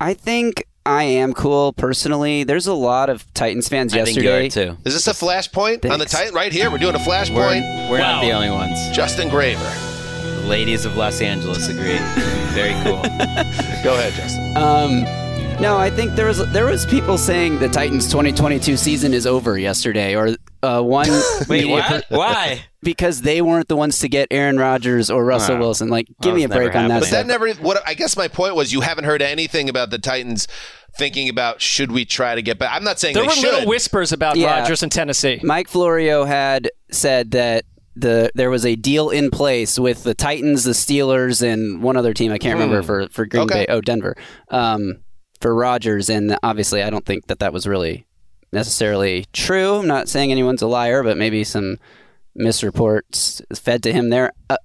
[0.00, 2.44] I think I am cool personally.
[2.44, 4.72] There's a lot of Titans fans I think you are yesterday.
[4.72, 4.78] too.
[4.84, 6.70] Is this a flashpoint on the Titan right here?
[6.70, 7.90] We're doing a flashpoint.
[7.90, 8.78] We're not the only ones.
[8.90, 9.62] Justin Graver.
[10.40, 11.98] The ladies of Los Angeles agree.
[12.54, 13.02] Very cool.
[13.84, 14.56] Go ahead, Justin.
[14.56, 15.02] Um,
[15.60, 19.58] no, I think there was there was people saying the Titans 2022 season is over
[19.58, 21.08] yesterday, or uh, one.
[21.48, 22.04] Wait, media what?
[22.08, 22.64] Why?
[22.82, 25.60] Because they weren't the ones to get Aaron Rodgers or Russell Wow.
[25.60, 25.88] Wilson.
[25.88, 27.00] Like, give Well, me a it's never break on that.
[27.00, 27.18] But stuff.
[27.20, 27.52] that never.
[27.54, 30.46] What I guess my point was, you haven't heard anything about the Titans
[30.96, 32.70] thinking about should we try to get back.
[32.74, 33.52] I'm not saying There they were should.
[33.54, 34.60] little whispers about Yeah.
[34.60, 35.40] Rodgers in Tennessee.
[35.42, 37.64] Mike Florio had said that
[37.96, 42.14] the there was a deal in place with the Titans, the Steelers, and one other
[42.14, 42.86] team I can't remember Hmm.
[42.86, 43.66] for for Green Okay.
[43.66, 43.72] Bay.
[43.72, 44.16] Oh, Denver.
[44.50, 45.00] Um,
[45.40, 48.06] for Rodgers, and obviously, I don't think that that was really
[48.52, 49.76] necessarily true.
[49.76, 51.78] I'm not saying anyone's a liar, but maybe some
[52.38, 54.32] misreports fed to him there.
[54.48, 54.56] Uh,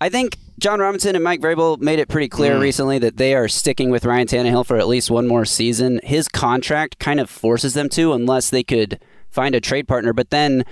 [0.00, 2.60] I think Jon Robinson and Mike Vrabel made it pretty clear Hmm.
[2.62, 6.00] recently that they are sticking with Ryan Tannehill for at least one more season.
[6.02, 8.98] His contract kind of forces them to, unless they could
[9.30, 10.12] find a trade partner.
[10.12, 10.64] But then,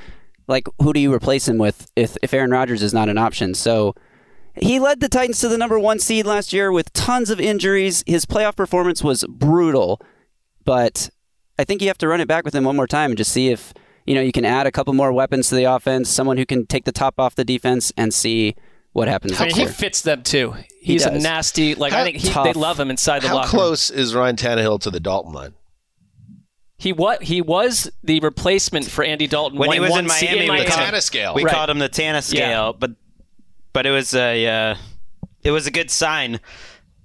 [0.47, 3.55] like, who do you replace him with if, if Aaron Rodgers is not an option?
[3.55, 3.95] So
[4.61, 8.03] he led the Titans to the number one seed last year with tons of injuries.
[8.07, 10.01] His playoff performance was brutal,
[10.65, 11.11] but
[11.59, 13.33] I think you have to run it back with him one more time and just
[13.33, 13.73] see if
[14.07, 16.67] you know you can add a couple more weapons to the offense, someone who can
[16.67, 18.55] take the top off the defense, and see
[18.93, 20.53] what happens I mean, he fits them too.
[20.81, 21.75] He He's a nasty.
[21.75, 23.61] Like How I think he, they love him inside the How locker room.
[23.61, 25.55] close is Ryan Tannehill to the Dalton line?
[26.79, 27.25] He what?
[27.25, 30.61] He was the replacement for Andy Dalton When one- he was in Miami, in we
[30.61, 31.35] The called- Tana scale.
[31.35, 31.53] We Right.
[31.55, 32.93] called him the Tana scale, but
[33.73, 34.77] but it was a uh,
[35.43, 36.41] it was a good sign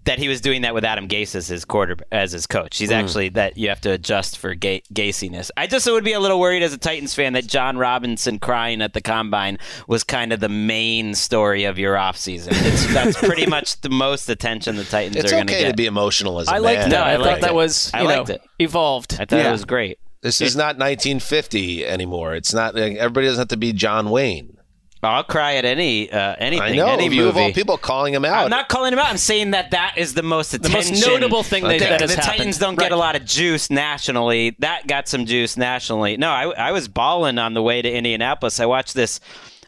[0.06, 2.78] that he was doing that with Adam Gase as his quarter as his coach.
[2.78, 2.96] He's mm.
[2.96, 5.50] actually that you have to adjust for ga- Gasiness.
[5.56, 8.82] I just would be a little worried as a Titans fan that Jon Robinson crying
[8.82, 12.50] at the combine was kind of the main story of your offseason.
[12.52, 15.70] It's that's pretty much the most attention the Titans It's are going okay get.
[15.70, 16.90] to be emotional as a I liked man.
[16.92, 17.04] that.
[17.08, 17.56] I, I thought that it.
[17.56, 18.42] was I you know liked it.
[18.60, 19.14] evolved.
[19.14, 19.50] I thought Yeah.
[19.50, 20.00] it was great.
[20.22, 22.34] This is not 1950 anymore.
[22.34, 22.78] It's not.
[22.78, 24.58] Everybody doesn't have to be John Wayne.
[25.06, 26.62] I'll cry at any uh, anything.
[26.64, 26.88] I know.
[26.88, 28.46] any you of all people calling him out.
[28.46, 29.08] I'm not calling him out.
[29.08, 31.90] I'm saying that that is the most The most notable thing that, Okay.
[31.90, 32.38] that the has happened.
[32.38, 32.86] Titans don't Right.
[32.86, 34.56] get a lot of juice nationally.
[34.60, 36.18] That got some juice nationally.
[36.18, 38.60] No, I, I was balling on the way to Indianapolis.
[38.60, 39.20] I watched this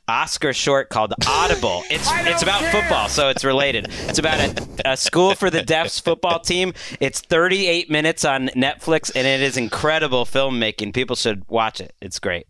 [0.08, 1.84] Oscar short called Audible.
[1.90, 3.88] It's it's about football, so it's related.
[4.08, 6.74] It's about a, a school for the deaf's football team.
[7.00, 10.94] It's 38 minutes on Netflix, and it is incredible filmmaking.
[10.94, 11.94] People should watch it.
[12.02, 12.46] It's great.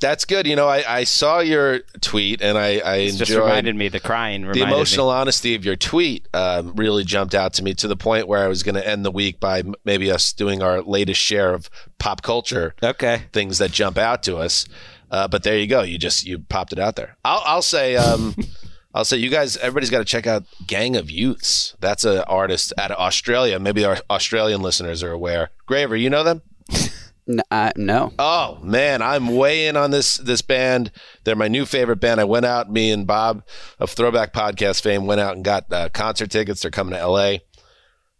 [0.00, 0.46] That's good.
[0.46, 4.00] You know, I, I saw your tweet and I, I It just reminded me the
[4.00, 4.46] crying.
[4.50, 5.14] the emotional Me.
[5.14, 6.28] honesty of your tweet.
[6.32, 9.04] Um, really jumped out to me to the point where I was going to end
[9.04, 11.68] the week by m- maybe us doing our latest share of
[11.98, 13.22] pop culture Okay.
[13.32, 14.66] things that jump out to us.
[15.10, 15.82] Uh, but there you go.
[15.82, 17.16] You just you popped it out there.
[17.24, 18.36] I'll, I'll say um,
[18.94, 21.74] I'll say you guys, everybody's got to check out Gang of Youths.
[21.80, 23.58] That's an artist out of Australia.
[23.58, 25.50] Maybe our Australian listeners are aware.
[25.66, 26.42] Graver, you know them?
[27.28, 28.12] N- uh, no.
[28.18, 30.90] Oh man, I'm way in on this this band.
[31.24, 32.20] They're my new favorite band.
[32.20, 33.42] I went out, me and Bob
[33.78, 36.62] of Throwback Podcast fame, went out and got uh, concert tickets.
[36.62, 37.34] They're coming to LA.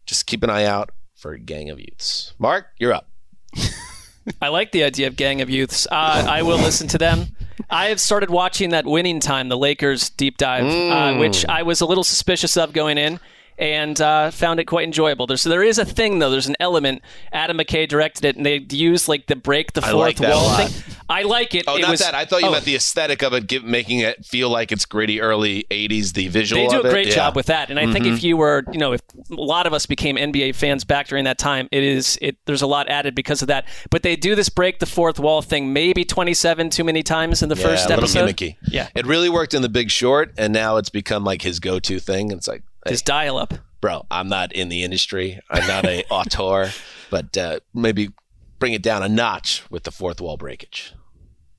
[0.06, 2.34] Just keep an eye out for Gang of Youths.
[2.38, 3.08] Mark, you're up.
[4.42, 5.86] I like the idea of Gang of Youths.
[5.90, 7.28] Uh, I will listen to them.
[7.70, 11.16] I have started watching that Winning Time, the Lakers deep dive, Mm.
[11.16, 13.20] uh, which I was a little suspicious of going in.
[13.60, 15.26] And uh, found it quite enjoyable.
[15.26, 16.30] There's so there is a thing though.
[16.30, 17.02] There's an element.
[17.32, 20.30] Adam McKay directed it, and they use like the break the I fourth like that
[20.30, 20.68] a wall lot.
[20.70, 20.94] thing.
[21.10, 21.64] I like it.
[21.66, 22.14] Oh, it not was, that.
[22.14, 24.84] I thought you oh, meant the aesthetic of it, give, making it feel like it's
[24.84, 26.12] gritty early '80s.
[26.12, 26.62] The visual.
[26.62, 26.92] They do of a it.
[26.92, 27.14] great Yeah.
[27.16, 28.14] job with that, and I think Mhm.
[28.14, 31.24] if you were, you know, if a lot of us became NBA fans back during
[31.24, 32.36] that time, it is it.
[32.46, 33.64] There's a lot added because of that.
[33.90, 37.48] But they do this break the fourth wall thing, maybe 27 too many times in
[37.48, 38.28] the Yeah, first a little episode.
[38.36, 38.54] gimmicky.
[38.68, 41.98] Yeah, It really worked in The Big Short, and now it's become like his go-to
[41.98, 42.30] thing.
[42.30, 43.54] It's like his dial-up.
[43.80, 44.06] bro.
[44.10, 45.40] I'm not in the industry.
[45.50, 46.70] I'm not a auteur,
[47.10, 48.10] but uh, maybe
[48.58, 50.92] bring it down a notch with the fourth wall breakage.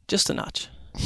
[0.08, 0.68] Just a notch.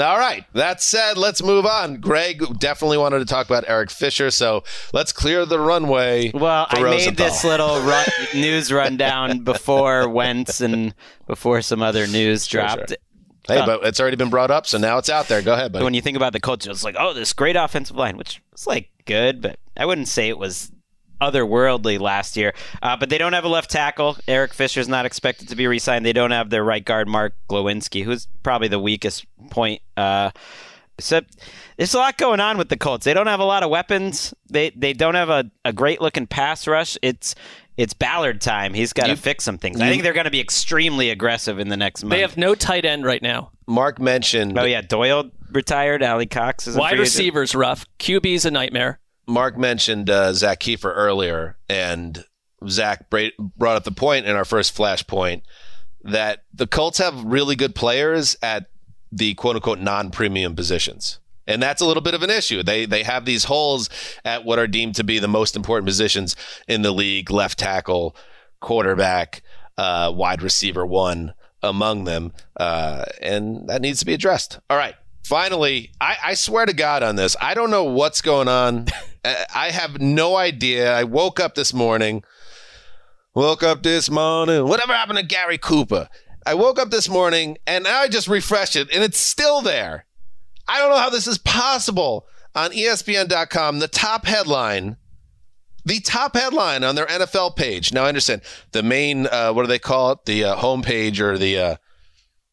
[0.00, 0.44] All right.
[0.54, 2.00] That said, let's move on.
[2.00, 6.32] Greg definitely wanted to talk about Eric Fisher, so let's clear the runway.
[6.34, 7.10] Well, I Rosenthal.
[7.12, 10.94] made this little run, news rundown before Wentz and
[11.28, 12.88] before some other news Sure, dropped.
[12.88, 12.96] sure.
[13.46, 15.42] Hey, but it's already been brought up, so now it's out there.
[15.42, 15.84] Go ahead, buddy.
[15.84, 18.66] when you think about the Colts, it's like, oh, this great offensive line, which was
[18.66, 20.70] like good, but I wouldn't say it was
[21.20, 22.54] otherworldly last year.
[22.82, 24.16] Uh, but they don't have a left tackle.
[24.28, 26.04] Eric Fisher's not expected to be re-signed.
[26.04, 29.80] They don't have their right guard, Mark Glowinski, who's probably the weakest point.
[29.96, 30.30] Uh,
[30.98, 31.20] so
[31.76, 33.04] there's a lot going on with the Colts.
[33.04, 34.32] They don't have a lot of weapons.
[34.48, 36.96] They they don't have a, a great looking pass rush.
[37.02, 37.34] It's
[37.76, 38.74] it's Ballard time.
[38.74, 39.80] He's got to fix some things.
[39.80, 42.12] I think they're going to be extremely aggressive in the next month.
[42.12, 43.50] They have no tight end right now.
[43.66, 44.56] Mark mentioned.
[44.56, 46.02] Oh yeah, Doyle retired.
[46.02, 47.06] Alie-Cox is a Wide free agent.
[47.06, 47.86] receivers rough.
[47.98, 49.00] QB's a nightmare.
[49.26, 52.24] Mark mentioned uh, Zak Keefer earlier, and
[52.68, 55.42] Zak bra- brought up the point in our first flash point
[56.02, 58.66] that the Colts have really good players at
[59.10, 61.20] the quote unquote non premium positions.
[61.46, 62.62] And that's a little bit of an issue.
[62.62, 63.88] They they have these holes
[64.24, 66.36] at what are deemed to be the most important positions
[66.68, 68.16] in the league: left tackle,
[68.60, 69.42] quarterback,
[69.78, 74.58] uh, wide receiver one among them, uh, and that needs to be addressed.
[74.68, 74.94] All right.
[75.24, 78.86] Finally, I, I swear to God on this, I don't know what's going on.
[79.54, 80.94] I have no idea.
[80.94, 82.22] I woke up this morning.
[83.34, 84.68] Woke up this morning.
[84.68, 86.08] Whatever happened to Gary Cooper?
[86.46, 90.04] I woke up this morning and now I just refreshed it and it's still there.
[90.68, 92.26] I don't know how this is possible.
[92.54, 94.96] On ESPN.com, the top headline,
[95.84, 97.92] the top headline on their NFL page.
[97.92, 100.26] Now I understand the main, uh, what do they call it?
[100.26, 101.76] The uh, homepage or the, uh,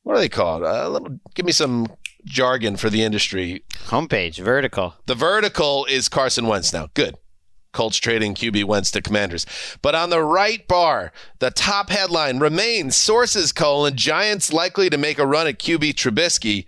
[0.03, 0.65] what do they call it?
[0.65, 0.99] Uh,
[1.35, 1.85] give me some
[2.25, 3.63] jargon for the industry.
[3.87, 4.95] Homepage vertical.
[5.05, 6.89] The vertical is Carson Wentz now.
[6.93, 7.17] Good.
[7.71, 9.45] Colts trading QB Wentz to Commanders.
[9.81, 15.19] But on the right bar, the top headline remains sources colon Giants likely to make
[15.19, 16.65] a run at QB Trubisky.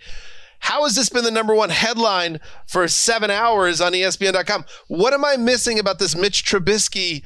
[0.59, 4.63] How has this been the number one headline for seven hours on ESPN.com?
[4.87, 7.21] What am I missing about this Mitch Trubisky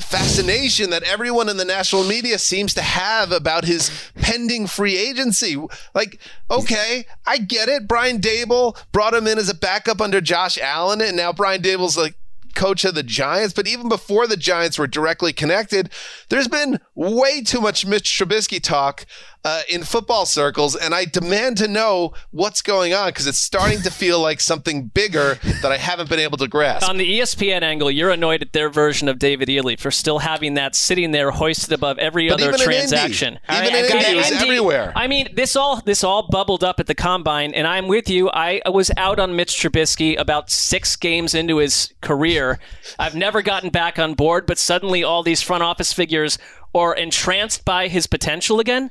[0.00, 5.56] fascination that everyone in the national media seems to have about his pending free agency?
[5.94, 6.20] Like,
[6.50, 7.88] okay, I get it.
[7.88, 11.96] Brian Daboll brought him in as a backup under Josh Allen, and now Brian Daboll's
[11.96, 12.14] like
[12.54, 15.90] coach of the Giants, but even before the Giants were directly connected,
[16.28, 19.06] there's been way too much Mitch Trubisky talk
[19.44, 23.80] uh, in football circles, and I demand to know what's going on because it's starting
[23.82, 26.88] to feel like something bigger that I haven't been able to grasp.
[26.88, 30.54] On the ESPN angle, you're annoyed at their version of David Ely for still having
[30.54, 33.38] that sitting there hoisted above every But other even in Indy, transaction.
[33.50, 34.92] even I- in Indy, it was Indy- everywhere.
[34.94, 38.28] I mean, this all this all bubbled up at the combine, and I'm with you.
[38.30, 42.58] I was out on Mitch Trubisky about six games into his career.
[42.98, 46.36] I've never gotten back on board, but suddenly all these front office figures
[46.74, 48.90] are entranced by his potential again.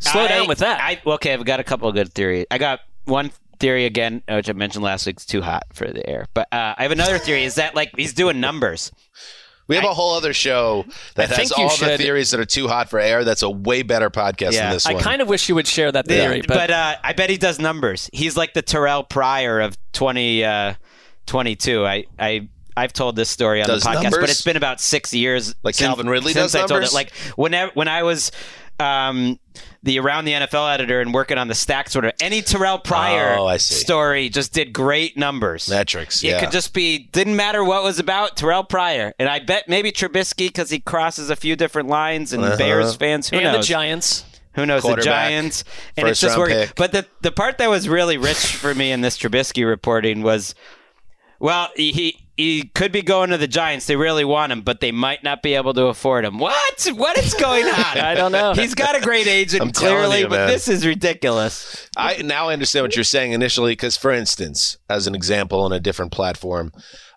[0.00, 0.80] Slow I- down with that.
[0.80, 2.46] I, okay, I've got a couple of good theories.
[2.50, 5.16] I got one theory again, which I mentioned last week.
[5.16, 6.26] It's too hot for the air.
[6.34, 7.44] But uh, I have another theory.
[7.44, 8.90] Is that like he's doing numbers?
[9.68, 10.84] We have a whole other show
[11.14, 13.22] that I has think you all the should- theo's that are too hot for air.
[13.22, 15.92] That's a way better podcast Yeah, than this I kind of wish you would share
[15.92, 18.10] that theory, Yeah, but, but uh, I bet he does numbers.
[18.12, 20.74] He's like the Terrelle Pryor of 20, uh,
[21.26, 21.86] 22.
[21.86, 24.20] I, I, I've told this story on Does the podcast, numbers?
[24.20, 25.54] but it's been about six years.
[25.62, 26.92] Like since- Calvin Ridley since does I told it.
[26.92, 28.32] Like whenever when I was
[28.80, 29.38] um,
[29.82, 33.36] the around the NFL editor and working on the stack sort of any Terrelle Pryor
[33.38, 35.68] Oh, story just did great numbers.
[35.70, 39.68] Metrics, It could just be didn't matter what was about Terrelle Pryor, and I bet
[39.68, 42.56] maybe Trubisky because he crosses a few different lines and Uh-huh.
[42.56, 43.30] Bears fans.
[43.30, 43.62] Who and the?
[43.62, 44.24] Giants.
[44.54, 45.64] Who knows the Giants?
[45.96, 46.66] And it's first just round working.
[46.66, 46.74] pick.
[46.76, 50.54] But the the part that was really rich for me in this Trubisky reporting was,
[51.38, 53.86] well, he he could be going to the Giants.
[53.86, 56.38] They really want him, but they might not be able to afford him.
[56.38, 56.88] What?
[56.94, 57.98] What is going on?
[57.98, 58.54] I don't know.
[58.54, 61.88] He's got a great agent, I'm telling clearly, you, but this is ridiculous.
[61.96, 65.72] I now I understand what you're saying initially because, for instance, as an example on
[65.72, 66.72] a different platform,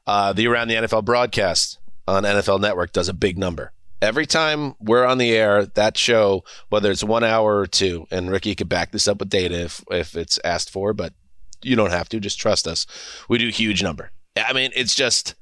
[0.05, 3.71] uh, the Around the NFL broadcast on NFL Network does a big number.
[4.01, 8.30] Every time we're on the air, that show, whether it's one hour or two, and
[8.30, 11.13] Ricky could back this up with data if if it's asked for, but
[11.61, 12.19] you don't have to.
[12.19, 12.86] Just trust us.
[13.30, 14.11] We do a huge number.
[14.38, 15.36] I mean, it's just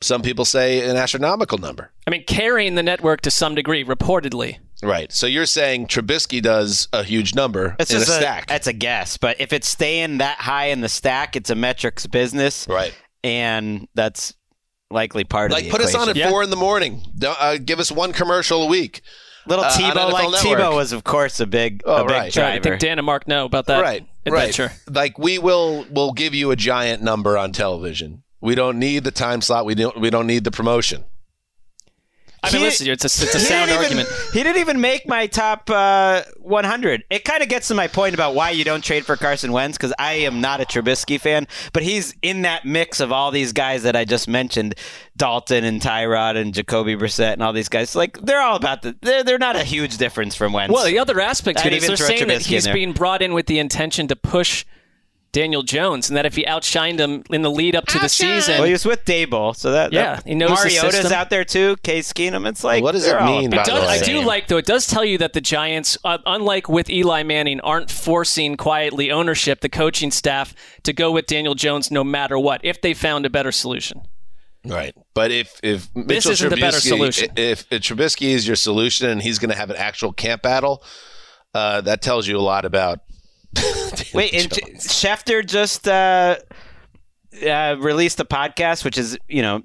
[0.00, 1.90] some people say an astronomical number.
[2.06, 4.58] I mean, carrying the network to some degree, reportedly.
[4.82, 5.10] Right.
[5.12, 8.46] So you're saying Trubisky does a huge number It's in a just stack.
[8.46, 12.06] That's a guess, but if it's staying that high in the stack, it's a metrics
[12.06, 12.94] business, right?
[13.24, 14.34] And that's
[14.90, 16.30] likely part of the Like the put us on at equation.
[16.30, 17.02] four in the morning.
[17.18, 19.02] Don't, uh, give us one commercial a week.
[19.48, 20.58] Little Uh, on Tebow, NFL like Network.
[20.60, 22.32] Tebow was, of course, a big, Oh, a big right.
[22.32, 22.50] driver.
[22.56, 24.66] I think Dan and Mark know about that right, adventure.
[24.86, 24.94] right.
[24.94, 28.22] Like we will, will give you a giant number on television.
[28.40, 29.64] We don't need the time slot.
[29.66, 29.98] We don't.
[30.00, 31.04] We don't need the promotion.
[32.40, 34.08] I mean, He- listen, it's a, it's a sound didn't even- argument.
[34.32, 37.02] he didn't even make my top uh, 100.
[37.10, 39.76] It kind of gets to my point about why you don't trade for Carson Wentz
[39.76, 43.52] because I am not a Trubisky fan, but he's in that mix of all these
[43.52, 44.76] guys that I just mentioned,
[45.16, 47.96] Dalton and Tyrod and Jacoby Brissett and all these guys.
[47.96, 48.94] Like they're all about the.
[49.02, 50.72] They're they're not a huge difference from Wentz.
[50.72, 52.68] Well, the other aspect to it is even they're throw saying that Trubisky in he's
[52.68, 54.64] being brought in with the intention to push
[55.32, 58.54] Daniel Jones, and that if he outshined him in the lead up to the season,
[58.56, 61.12] Well, he was with Daboll, so that Yeah, that- he knows the Mariota's system.
[61.12, 61.76] out there too.
[61.82, 62.48] Case Keenum.
[62.48, 64.00] It's like What does it mean, about It by the the does, way?
[64.00, 64.56] I do like though.
[64.56, 69.10] It does tell you that the Giants, uh, unlike with Eli Manning, aren't forcing quietly
[69.10, 70.54] ownership, the coaching staff,
[70.84, 72.60] to go with Daniel Jones no matter what.
[72.64, 74.02] If they found a better solution,
[74.64, 74.92] Right.
[75.14, 77.30] But if if This Mitchell isn't the better solution.
[77.36, 80.82] If, if Trubisky is your solution and he's going to have an actual camp battle,
[81.54, 82.98] uh, that tells you a lot about.
[84.14, 86.36] Wait, and J- Schefter just uh,
[87.46, 89.62] uh, released a podcast, which is you know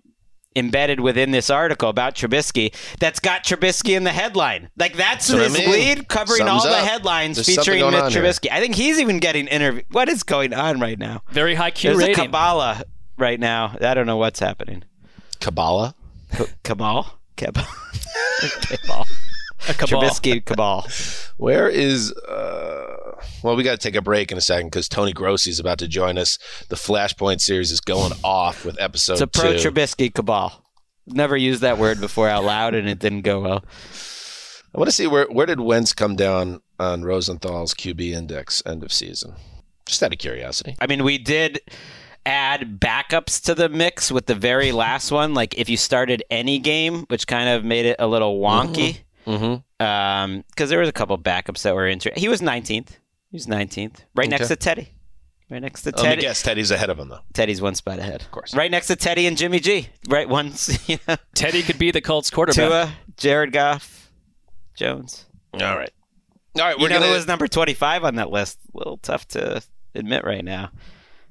[0.56, 2.74] embedded within this article about Trubisky.
[3.00, 4.70] That's got Trubisky in the headline.
[4.78, 5.72] Like that's That's what I mean.
[5.72, 8.24] lead, covering all Sums the headlines There's featuring going Mitch on here.
[8.24, 8.48] Trubisky.
[8.52, 9.86] I think he's even getting interviewed.
[9.92, 11.22] What is going on right now?
[11.32, 12.26] very high Q There's a rating.
[12.26, 12.84] Kabbalah
[13.18, 13.76] right now.
[13.82, 14.84] I don't know what's happening.
[15.40, 15.96] Kabbalah?
[16.36, 17.20] K- Cabal?
[17.36, 17.68] Cabal?
[18.62, 19.06] Cabal.
[19.70, 20.02] A cabal.
[20.02, 20.86] Trubisky Cabal.
[21.38, 22.12] Where is?
[22.12, 23.03] Uh,
[23.44, 25.80] well, we got to take a break in a second because Tony Grossi is about
[25.80, 26.38] to join us.
[26.70, 29.72] The Flashpoint series is going off with episode It's a pro two.
[29.72, 30.64] Trubisky Cabal.
[31.06, 33.66] Never used that word before out loud, and it didn't go well.
[34.74, 38.84] I want to see where where did Wentz come down on Rosenthal's QB index end
[38.84, 39.34] of season?
[39.86, 40.76] Just out of curiosity.
[40.80, 41.60] I mean, we did
[42.26, 45.34] add backups to the mix with the very last one.
[45.34, 49.00] Like if you started any game, which kind of made it a little wonky.
[49.28, 49.86] Mm-hmm.
[49.86, 52.22] Um, because there was a couple backups that were interesting.
[52.22, 52.98] He was 19th.
[53.34, 54.50] He was 19th, right next Okay.
[54.50, 54.90] to Teddy.
[55.50, 56.02] Right next to Teddy.
[56.04, 56.22] Let me Teddy.
[56.22, 57.22] guess, Teddy's ahead of him though.
[57.34, 58.22] Teddy's one spot ahead.
[58.22, 58.56] Of course.
[58.56, 59.90] Right next to Teddy and Jimmy G.
[60.08, 60.70] Right once.
[60.88, 62.56] You know, Teddy could be the Colts quarterback.
[62.70, 64.12] Tua, Jared Goff,
[64.76, 65.26] Jones.
[65.56, 65.90] All right.
[66.56, 67.08] All right, we're know gonna.
[67.08, 68.60] who was number 25 on that list?
[68.76, 69.64] A little tough to
[69.96, 70.70] admit right now.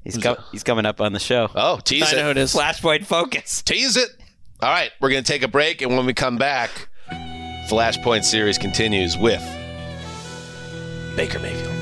[0.03, 1.49] He's co- he's coming up on the show.
[1.55, 2.37] oh, tease I know it.
[2.37, 2.53] it is.
[2.53, 3.63] Flashpoint focus.
[3.63, 4.09] Tease it.
[4.61, 6.89] All right, we're gonna take a break, and when we come back,
[7.71, 9.41] Flashpoint series continues with
[11.17, 11.82] Baker Mayfield.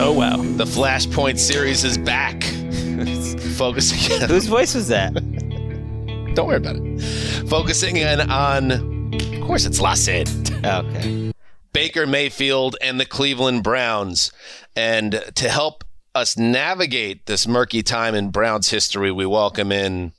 [0.00, 0.36] Oh wow.
[0.36, 2.42] The Flashpoint series is back.
[3.56, 5.14] Focusing Whose voice was that?
[6.34, 7.00] Don't worry about it.
[7.48, 8.70] Focusing in on
[9.12, 10.28] of course it's lasid
[10.64, 11.32] Okay.
[11.72, 14.30] Baker Mayfield and the Cleveland Browns.
[14.76, 15.82] And to help
[16.14, 20.12] us navigate this murky time in Browns history, we welcome in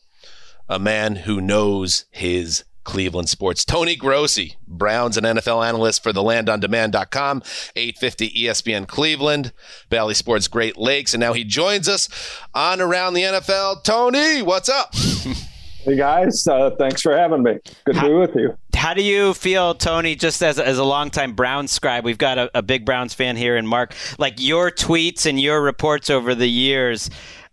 [0.68, 3.64] a man who knows his Cleveland sports.
[3.64, 7.44] Tony Grossi, Browns and NFL analyst for the landondemand.com,
[7.76, 9.54] 850 ESPN Cleveland,
[9.90, 12.10] Bally Sports Great Lakes, and now he joins us
[12.54, 13.84] on Around the NFL.
[13.84, 14.94] Tony, what's up?
[15.84, 17.60] Hey guys, uh, thanks for having me.
[17.84, 18.58] Good to be with you.
[18.74, 22.06] How do you feel, Tony, just as, as a longtime Browns scribe?
[22.06, 25.62] We've got a, a big Browns fan here, and Mark, like your tweets and your
[25.62, 27.10] reports over the years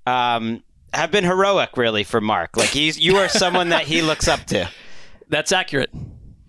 [0.06, 0.62] um,
[0.94, 2.56] have been heroic, really, for Mark.
[2.56, 4.70] Like he's you are someone that he looks up to.
[5.28, 5.90] That's accurate.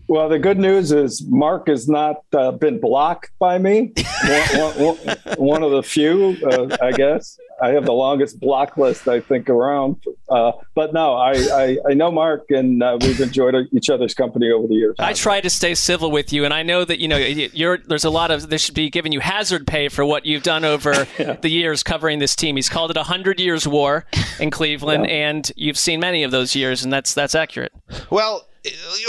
[0.07, 3.93] Well, the good news is Mark has not uh, been blocked by me.
[4.25, 7.39] one, one, one, one of the few, uh, I guess.
[7.61, 9.97] I have the longest block list I think around.
[10.29, 14.49] Uh, but no, I, I, I know Mark, and uh, we've enjoyed each other's company
[14.49, 14.95] over the years.
[14.99, 17.77] I try to stay civil with you, and I know that you know you're.
[17.77, 20.65] There's a lot of this should be giving you hazard pay for what you've done
[20.65, 20.93] over
[21.41, 22.55] the years covering this team.
[22.55, 24.05] He's called it a hundred years war
[24.39, 25.29] in Cleveland, Yeah.
[25.29, 27.73] and you've seen many of those years, and that's that's accurate.
[28.09, 28.47] Well,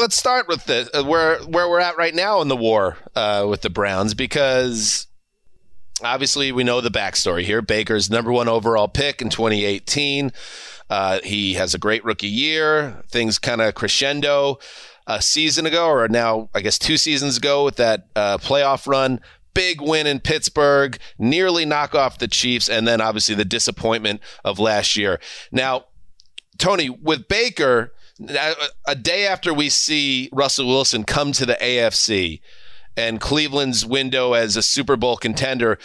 [0.00, 3.46] let's start with the uh, where where we're at right now in the war uh,
[3.48, 5.06] with the Browns because
[6.02, 7.62] obviously we know the backstory here.
[7.62, 10.32] Baker's number one overall pick in 2018.
[10.90, 13.02] Uh, he has a great rookie year.
[13.08, 14.58] Things kind of crescendo
[15.06, 19.20] a season ago, or now I guess two seasons ago, with that uh, playoff run.
[19.54, 24.58] Big win in Pittsburgh, nearly knock off the Chiefs, and then obviously the disappointment of
[24.58, 25.20] last year.
[25.50, 25.84] Now,
[26.56, 27.92] Tony, with Baker,
[28.26, 28.54] a-
[28.86, 32.40] a day after we see Russell Wilson come to the AFC
[32.96, 35.78] and Cleveland's window as a Super Bowl contender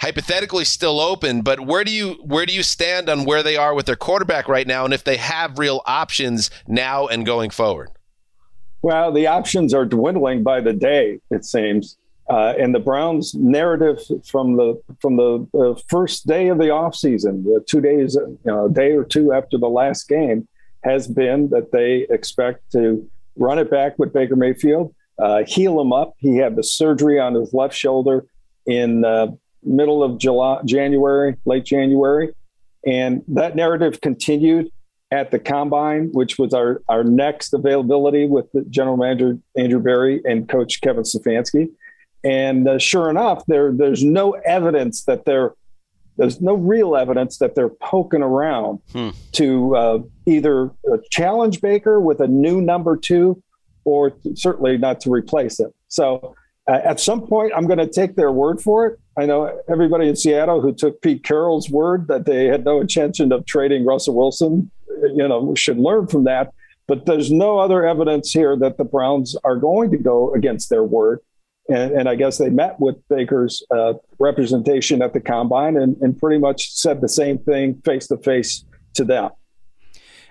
[0.00, 3.74] hypothetically still open, but where do you where do you stand on where they are
[3.74, 7.90] with their quarterback right now and if they have real options now and going forward?
[8.82, 11.96] Well, the options are dwindling by the day, it seems.
[12.28, 17.44] Uh, and the Browns' narrative from the from the uh, first day of the offseason,
[17.44, 20.48] the two days, you know, a day or two after the last game,
[20.82, 25.92] has been that they expect to run it back with Baker Mayfield, uh, heal him
[25.92, 26.14] up.
[26.18, 28.26] He had the surgery on his left shoulder
[28.66, 32.34] in the middle of July, January, late January,
[32.86, 34.70] and that narrative continued
[35.10, 40.20] at the combine, which was our, our next availability with the general manager Andrew Berry
[40.24, 41.68] and coach Kevin Stefanski.
[42.24, 45.52] And uh, sure enough, there there's no evidence that they're
[46.16, 48.78] there's no real evidence that they're poking around
[49.32, 53.42] to uh, either uh, challenge Baker with a new number two,
[53.84, 55.74] or certainly not to replace it.
[55.88, 56.34] So
[56.66, 58.98] uh, at some point, I'm going to take their word for it.
[59.18, 63.32] I know everybody in Seattle who took Pete Carroll's word that they had no intention
[63.32, 64.70] of trading Russell Wilson,
[65.14, 66.52] you know, should learn from that.
[66.86, 70.84] But there's no other evidence here that the Browns are going to go against their
[70.84, 71.20] word.
[71.68, 76.18] And, and I guess they met with Baker's uh, representation at the combine and, and
[76.18, 78.64] pretty much said the same thing face to face
[78.94, 79.30] to them.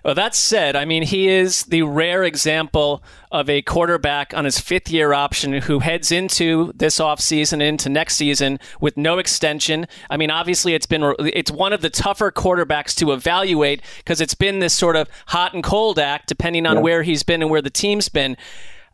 [0.04, 3.01] Well, that said, I mean, he is the rare example
[3.32, 8.16] of a quarterback on his fifth year option who heads into this offseason, into next
[8.16, 9.88] season with no extension.
[10.10, 14.36] I mean, obviously, it's been it's one of the tougher quarterbacks to evaluate because it's
[14.36, 16.82] been this sort of hot and cold act depending on yeah.
[16.82, 18.36] where he's been and where the team's been.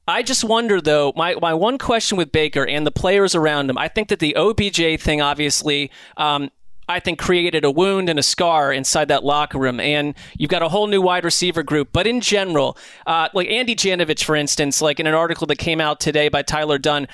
[0.08, 3.78] I just wonder, though, my, my one question with Baker and the players around him,
[3.78, 6.50] I think that the OBJ thing, obviously, um,
[6.90, 9.80] I think created a wound and a scar inside that locker room.
[9.80, 11.90] And you've got a whole new wide receiver group.
[11.94, 15.80] But in general, uh, like Andy Janovich, for instance, like in an article that came
[15.80, 17.08] out today by Tyler Dunne,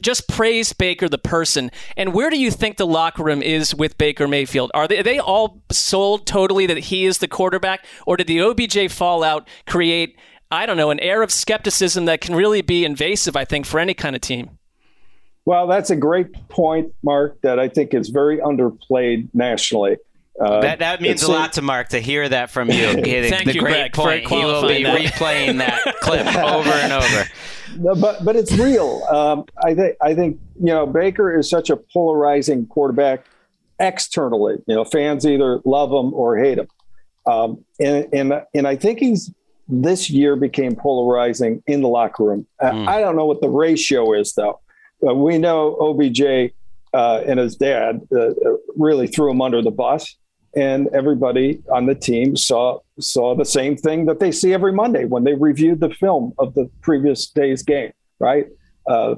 [0.00, 1.72] just praise Baker the person.
[1.96, 4.70] And where do you think the locker room is with Baker Mayfield?
[4.72, 8.40] Are they, are they all sold totally that he is the quarterback, or did the
[8.40, 10.16] OBJ fallout create?
[10.50, 13.80] I don't know, an air of skepticism that can really be invasive, I think, for
[13.80, 14.57] any kind of team.
[15.48, 19.96] Well, that's a great point, Mark, that I think is very underplayed nationally.
[20.38, 22.74] Uh, that that means a lot to Mark to hear that from you.
[22.92, 24.26] Thank the you, great Greg, point.
[24.26, 25.00] He will be that.
[25.00, 27.98] replaying that clip over and over.
[27.98, 29.02] But but it's real.
[29.10, 33.24] Um, I think I think you know Baker is such a polarizing quarterback
[33.80, 34.56] externally.
[34.66, 36.68] You know, fans either love him or hate him,
[37.24, 39.32] um, and and and I think he's
[39.66, 42.46] this year became polarizing in the locker room.
[42.60, 42.86] Mm.
[42.86, 44.60] I don't know what the ratio is though.
[45.06, 46.52] Uh, we know OBJ
[46.92, 48.30] uh, and his dad uh,
[48.76, 50.16] really threw him under the bus,
[50.56, 55.04] and everybody on the team saw saw the same thing that they see every Monday
[55.04, 57.92] when they reviewed the film of the previous day's game.
[58.18, 58.46] Right,
[58.88, 59.14] uh,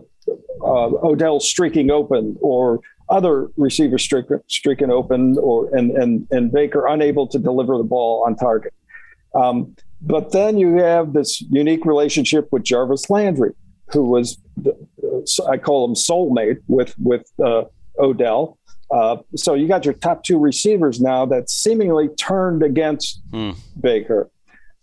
[0.62, 6.86] uh, Odell streaking open, or other receivers streaking, streaking open, or and and and Baker
[6.86, 8.74] unable to deliver the ball on target.
[9.34, 13.52] Um, but then you have this unique relationship with Jarvis Landry,
[13.92, 14.38] who was
[15.48, 17.64] I call him soulmate with with uh,
[17.98, 18.58] Odell.
[18.90, 23.52] Uh, so you got your top two receivers now that seemingly turned against hmm.
[23.80, 24.30] Baker.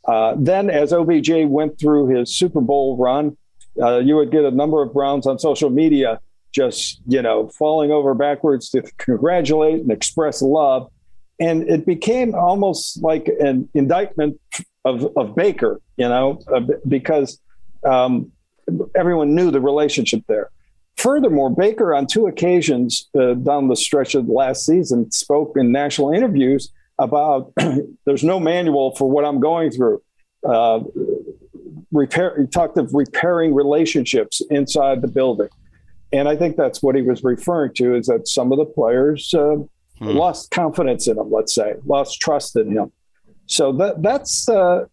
[0.08, 3.36] Uh, then, as OBJ went through his Super Bowl run,
[3.82, 6.20] uh, you would get a number of Browns on social media
[6.54, 10.90] just you know falling over backwards to congratulate and express love,
[11.40, 14.40] and it became almost like an indictment
[14.86, 17.40] of, of Baker, you know, uh, because
[17.86, 18.32] um,
[18.96, 20.50] everyone knew the relationship there.
[20.98, 25.72] Furthermore, Baker, on two occasions uh, down the stretch of the last season, spoke in
[25.72, 27.54] national interviews about
[28.06, 30.02] there's no manual for what I'm going through.
[30.48, 30.80] Uh,
[31.92, 35.50] repair, he talked of repairing relationships inside the building.
[36.12, 39.34] And I think that's what he was referring to is that some of the players
[39.34, 39.58] uh,
[40.00, 40.06] hmm.
[40.08, 42.92] lost confidence in him, let's say, lost trust in him.
[43.46, 44.86] So that that's uh,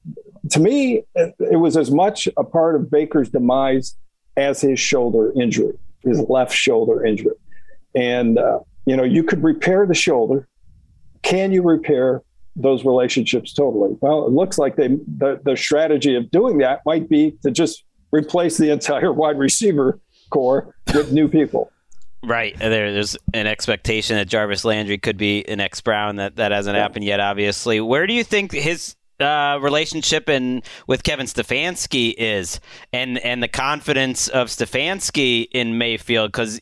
[0.51, 3.97] to me, it, it, was as much a part of Baker's demise
[4.36, 7.34] as his shoulder injury, his left shoulder injury.
[7.95, 10.49] And uh, you know, you could repair the shoulder.
[11.22, 12.22] Can you repair
[12.57, 13.97] those relationships totally?
[14.01, 17.84] Well, it looks like they the, the strategy of doing that might be to just
[18.12, 21.70] replace the entire wide receiver core with new people.
[22.22, 22.59] Right.
[22.59, 26.16] There, there's an expectation that Jarvis Landry could be an ex Brown.
[26.16, 26.82] That that hasn't yeah.
[26.82, 27.80] happened yet, obviously.
[27.80, 32.60] Where do you think his uh, relationship and with Kevin Stefanski is,
[32.92, 36.32] and and the confidence of Stefanski in Mayfield?
[36.32, 36.60] Because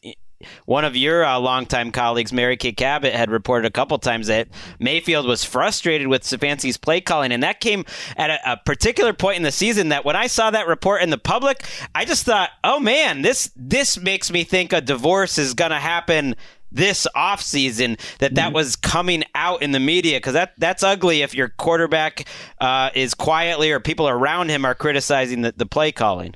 [0.64, 4.48] one of your uh, longtime colleagues, Mary Kay Cabot, had reported a couple times that
[4.78, 7.84] Mayfield was frustrated with Stefanski's play calling, and that came
[8.16, 9.90] at a, a, particular point in the season.
[9.90, 13.50] That when I saw that report in the public, I just thought, "Oh man, this
[13.56, 16.36] this makes me think a divorce is going to happen."
[16.72, 18.54] This offseason that that mm-hmm.
[18.54, 22.26] was coming out in the media because that that's ugly if your quarterback
[22.60, 26.34] uh, is quietly or people around him are criticizing the, the play calling.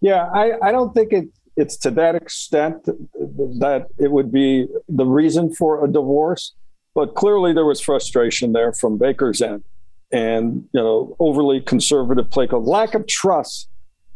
[0.00, 5.06] Yeah, I, I don't think it it's to that extent that it would be the
[5.06, 6.54] reason for a divorce.
[6.94, 9.64] But clearly, there was frustration there from Baker's end,
[10.12, 13.68] and you know, overly conservative play call, lack of trust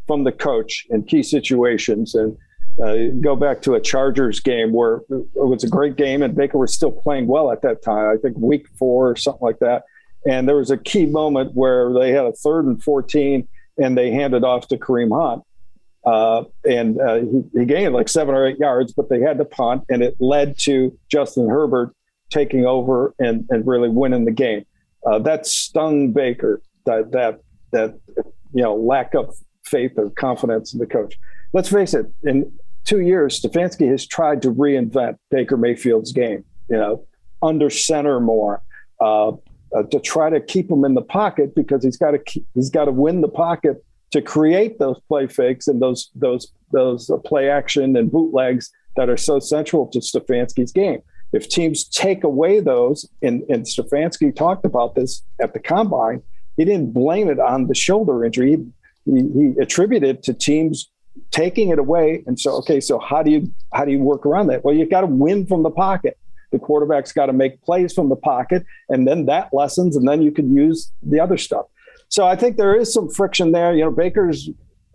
[0.07, 2.35] from the coach in key situations, and
[2.81, 6.57] uh, go back to a Chargers game where it was a great game, and Baker
[6.57, 8.09] was still playing well at that time.
[8.09, 9.83] I think week four or something like that.
[10.27, 13.47] And there was a key moment where they had a third and 14,
[13.77, 15.43] and they handed off to Kareem Hunt
[16.03, 19.45] uh, and uh, he, he, gained like seven or eight yards, but they had to
[19.45, 21.95] punt, and it led to Justin Herbert
[22.31, 24.65] taking over and, and really winning the game.
[25.05, 26.61] Uh, that stung Baker.
[26.85, 27.41] That that
[27.71, 27.99] that
[28.53, 31.19] you know lack of faith or confidence in the coach.
[31.53, 32.07] Let's face it.
[32.23, 32.51] In
[32.91, 36.43] two years, Stefanski has tried to reinvent Baker Mayfield's game.
[36.69, 37.05] You know,
[37.41, 38.61] under center more.
[38.99, 39.31] Uh,
[39.73, 42.85] uh, to try to keep him in the pocket because he's got to he's got
[42.85, 43.81] to win the pocket
[44.11, 49.15] to create those play fakes and those those those play action and bootlegs that are
[49.15, 50.99] so central to Stefanski's game.
[51.31, 56.21] If teams take away those, and, and Stefanski talked about this at the combine,
[56.57, 58.57] he didn't blame it on the shoulder injury.
[59.05, 60.90] He, he attributed to teams
[61.31, 62.23] taking it away.
[62.27, 64.63] And so, okay, so how do you how do you work around that?
[64.63, 66.17] Well, you've got to win from the pocket.
[66.51, 70.21] The quarterback's got to make plays from the pocket, and then that lessens, and then
[70.21, 71.65] you can use the other stuff.
[72.09, 73.73] So I think there is some friction there.
[73.73, 74.49] You know, Baker's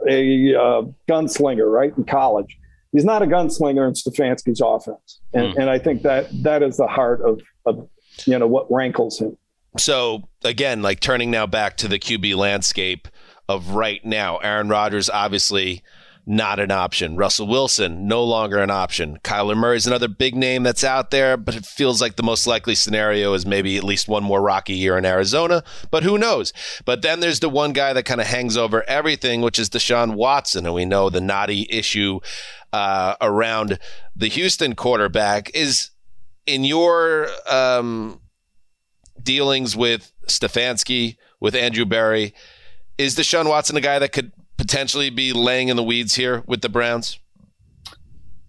[0.07, 2.59] a uh, gunslinger, right, in college.
[2.93, 5.57] He's not a gunslinger in Stefanski's offense, and, mm.
[5.57, 7.89] and I think that that is the heart of, of
[8.27, 9.37] you know what rankles him.
[9.79, 13.09] So again, like turning now back to the QB landscape
[13.49, 15.83] of right now, Aaron Rodgers obviously
[16.27, 17.15] not an option.
[17.15, 19.19] Russell Wilson, no longer an option.
[19.23, 22.49] Kyler Murray is another big name that's out there, but it feels like the most
[22.49, 25.63] likely scenario is maybe at least one more rocky year in Arizona,
[25.93, 26.53] but who knows?
[26.85, 30.15] But then there's the one guy that kind of hangs over everything, which is Deshaun
[30.15, 30.67] Watson.
[30.67, 32.19] And we know the knotty issue
[32.73, 33.79] uh, around
[34.17, 35.91] the Houston quarterback is
[36.45, 38.21] in your um,
[39.23, 42.35] dealings with Stefanski, with Andrew Berry.
[42.99, 44.33] Is Deshaun Watson a guy that could
[44.67, 47.21] potentially be laying in the weeds here with the Browns?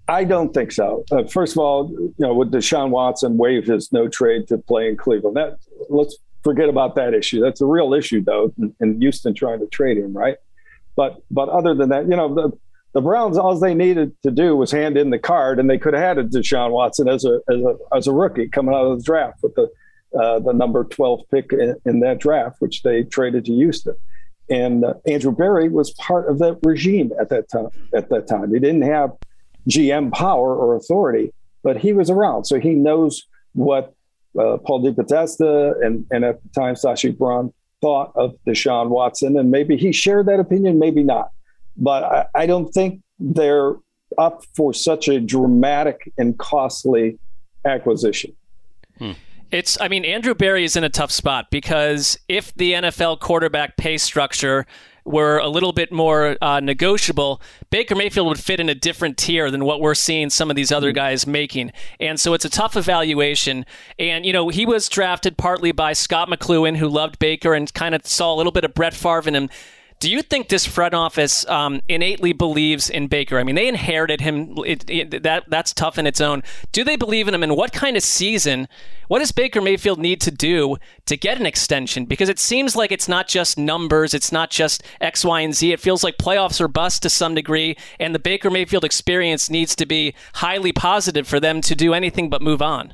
[0.07, 1.03] I don't think so.
[1.11, 4.87] Uh, first of all, you know, with Deshaun Watson waive his no trade to play
[4.87, 5.59] in Cleveland, that
[5.89, 7.39] let's forget about that issue.
[7.39, 10.37] That's a real issue, though, in Houston trying to trade him, right?
[10.95, 12.51] But but other than that, you know, the,
[12.93, 15.93] the Browns all they needed to do was hand in the card, and they could
[15.93, 18.97] have had a Deshaun Watson as a as a as a rookie coming out of
[18.97, 19.69] the draft with the
[20.19, 23.95] uh, the number twelve pick in, in that draft, which they traded to Houston
[24.49, 27.69] and uh, Andrew Berry was part of that regime at that time.
[27.93, 29.11] At that time, he didn't have
[29.69, 31.33] GM power or authority,
[31.63, 33.93] but he was around, so he knows what
[34.39, 39.51] uh, Paul DePodesta and and at the time Sashi Brown thought of Deshaun Watson, and
[39.51, 41.31] maybe he shared that opinion, maybe not.
[41.75, 43.75] But I, I don't think they're
[44.17, 47.19] up for such a dramatic and costly
[47.65, 48.35] acquisition.
[48.97, 49.11] Hmm.
[49.51, 53.77] It's, I mean, Andrew Berry is in a tough spot because if the NFL quarterback
[53.77, 54.65] pay structure
[55.07, 59.49] were a little bit more uh, negotiable, Baker Mayfield would fit in a different tier
[59.49, 60.97] than what we're seeing some of these other mm-hmm.
[60.97, 61.71] guys making.
[61.99, 63.65] And so it's a tough evaluation.
[63.97, 67.95] And, you know, he was drafted partly by Scot McCloughan, who loved Baker and kind
[67.95, 69.49] of saw a little bit of Brett Favre in him.
[69.99, 73.39] Do you think this front office um, innately believes in Baker?
[73.39, 74.53] I mean, they inherited him.
[74.63, 76.43] It, it, that that's tough in its own.
[76.71, 77.41] Do they believe in him?
[77.41, 78.67] And what kind of season?
[79.07, 80.77] What does Baker Mayfield need to do
[81.07, 82.05] to get an extension?
[82.05, 84.13] Because it seems like it's not just numbers.
[84.13, 85.71] It's not just X, Y, and Z.
[85.71, 89.75] It feels like playoffs are bust to some degree, and the Baker Mayfield experience needs
[89.77, 92.93] to be highly positive for them to do anything but move on.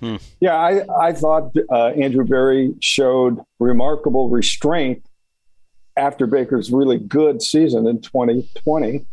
[0.00, 0.16] Hmm.
[0.40, 5.04] Yeah, I, I thought uh, Andrew Berry showed remarkable restraint
[5.96, 9.04] after Baker's really good season in 2020, you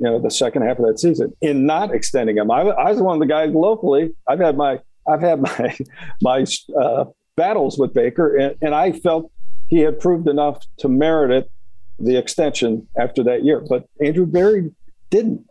[0.00, 2.50] know, the second half of that season, in not extending him.
[2.50, 4.14] I, I was one of the guys locally.
[4.28, 5.76] I've had my I've had my
[6.20, 6.44] my
[6.78, 7.06] uh,
[7.36, 9.30] battles with Baker, and, and I felt
[9.68, 11.50] he had proved enough to merit it
[11.98, 13.64] the extension after that year.
[13.66, 14.70] But Andrew Berry
[15.10, 15.48] didn't,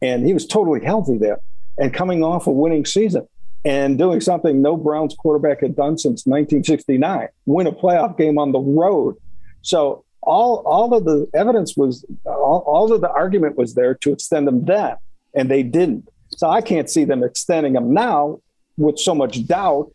[0.00, 1.40] and he was totally healthy there
[1.76, 3.26] and coming off a winning season
[3.64, 8.52] and doing something no Browns quarterback had done since 1969, win a playoff game on
[8.52, 9.16] the road.
[9.62, 14.12] So all all of the evidence was all, all of the argument was there to
[14.12, 14.96] extend them then,
[15.34, 16.08] and they didn't.
[16.30, 18.40] So I can't see them extending them now
[18.76, 19.90] with so much doubt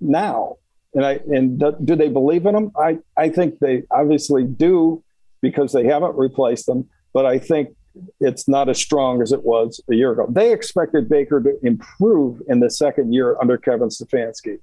[0.00, 0.56] now.
[0.94, 2.72] And I and do they believe in them?
[2.78, 5.02] I I think they obviously do
[5.40, 6.88] because they haven't replaced them.
[7.14, 7.70] But I think
[8.20, 10.26] it's not as strong as it was a year ago.
[10.28, 14.58] They expected Baker to improve in the second year under Kevin Stefanski,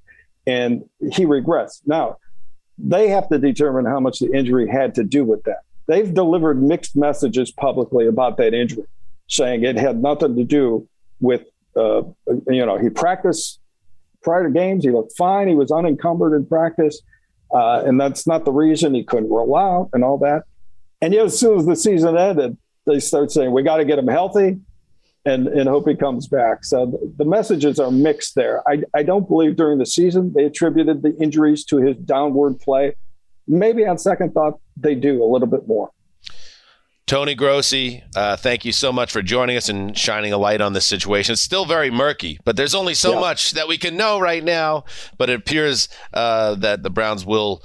[0.45, 1.81] and he regrets.
[1.85, 2.17] Now
[2.77, 5.59] they have to determine how much the injury had to do with that.
[5.87, 8.85] They've delivered mixed messages publicly about that injury,
[9.27, 10.87] saying it had nothing to do
[11.19, 11.43] with,
[11.75, 12.01] uh,
[12.47, 13.59] you know, he practiced
[14.23, 14.83] prior to games.
[14.83, 15.47] He looked fine.
[15.47, 17.01] He was unencumbered in practice.
[17.53, 20.43] Uh, and that's not the reason he couldn't roll out and all that.
[21.01, 23.99] And yet, as soon as the season ended, they start saying, we got to get
[23.99, 24.59] him healthy
[25.25, 26.63] and, and hope he comes back.
[26.63, 28.61] So the, messages are mixed there.
[28.69, 32.95] I, I don't believe during the season they attributed the injuries to his downward play.
[33.47, 35.91] Maybe on second thought, they do a little bit more.
[37.07, 40.73] Tony Grossi, uh, thank you so much for joining us and shining a light on
[40.73, 41.33] this situation.
[41.33, 43.19] It's still very murky, but there's only so yeah.
[43.19, 44.85] much that we can know right now.
[45.19, 47.61] But it appears uh, that the Browns will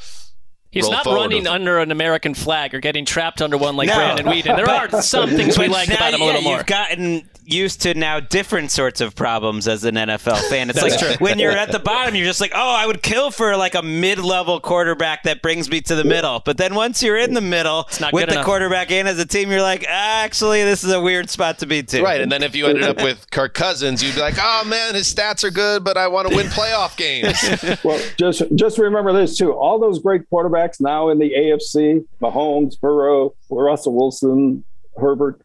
[0.71, 1.49] He's not running with...
[1.49, 4.57] under an American flag or getting trapped under one like no, Brandon Weeden.
[4.57, 6.57] There are some things we like about him a little yeah, more.
[6.59, 10.71] You've gotten used to now different sorts of problems as an NFL fan.
[10.71, 11.27] It's That's like true.
[11.27, 13.83] when you're at the bottom, you're just like, oh, I would kill for like a
[13.83, 16.43] mid-level quarterback that brings me to the middle.
[16.45, 18.45] But then once you're in the middle not with the enough.
[18.45, 21.83] quarterback and as a team, you're like, actually, this is a weird spot to be
[21.83, 22.03] to.
[22.03, 24.95] Right, and then if you ended up with Kirk Cousins, you'd be like, "Oh man,
[24.95, 27.37] his stats are good, but I want to win playoff games."
[27.85, 29.53] well, just just remember this too.
[29.53, 34.65] All those great quarterbacks now in the AFC, Mahomes, Burrow, Russell Wilson,
[34.99, 35.41] Herbert,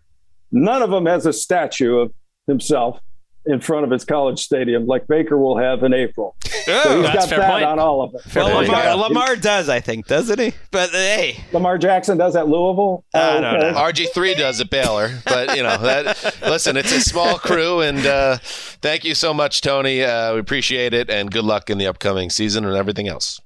[0.51, 2.13] none of them has a statue of
[2.47, 2.99] himself
[3.47, 6.35] in front of his college stadium like Baker will have in April.
[6.43, 7.63] so he's that's got fair that point.
[7.65, 8.21] on all of it.
[8.35, 10.51] Well, Lamar, Lamar does, I think, doesn't he?
[10.71, 13.03] But hey, Lamar Jackson does at Louisville.
[13.13, 13.71] I Oh, don't okay.
[13.71, 13.77] know.
[13.77, 16.35] RG three does at Baylor, but you know that.
[16.41, 18.37] Listen, it's a small crew, and uh,
[18.81, 20.01] thank you so much, Tony.
[20.03, 23.39] Uh, we appreciate it, and good luck in the upcoming season and everything else.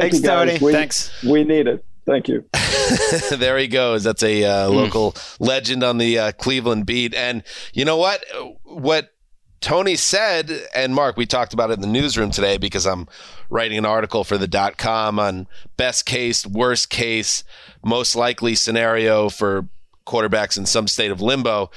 [0.00, 0.48] Thank Thanks, you guys.
[0.48, 0.64] Tony.
[0.64, 1.24] We, Thanks.
[1.24, 1.84] We need it.
[2.04, 2.44] Thank you.
[3.36, 4.04] there he goes.
[4.04, 7.14] That's a uh, local legend on the uh, Cleveland beat.
[7.14, 7.42] And
[7.72, 8.24] you know what?
[8.62, 9.10] What
[9.60, 13.08] Tony said, and Mark, we talked about it in the newsroom today because I'm
[13.50, 17.42] writing an article for the dot com on best case, worst case,
[17.84, 19.68] most likely scenario for
[20.06, 21.70] quarterbacks in some state of limbo.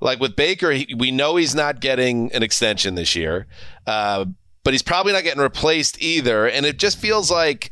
[0.00, 3.46] Like with Baker, he, we know he's not getting an extension this year,
[3.86, 4.26] uh,
[4.64, 6.46] but he's probably not getting replaced either.
[6.48, 7.70] And it just feels like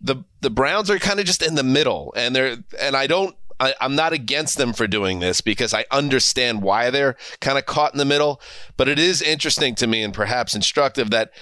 [0.00, 3.36] the the Browns are kind of just in the middle, and they're and I don't.
[3.58, 7.64] I, I'm not against them for doing this because I understand why they're kind of
[7.64, 8.38] caught in the middle.
[8.76, 11.32] But it is interesting to me and perhaps instructive that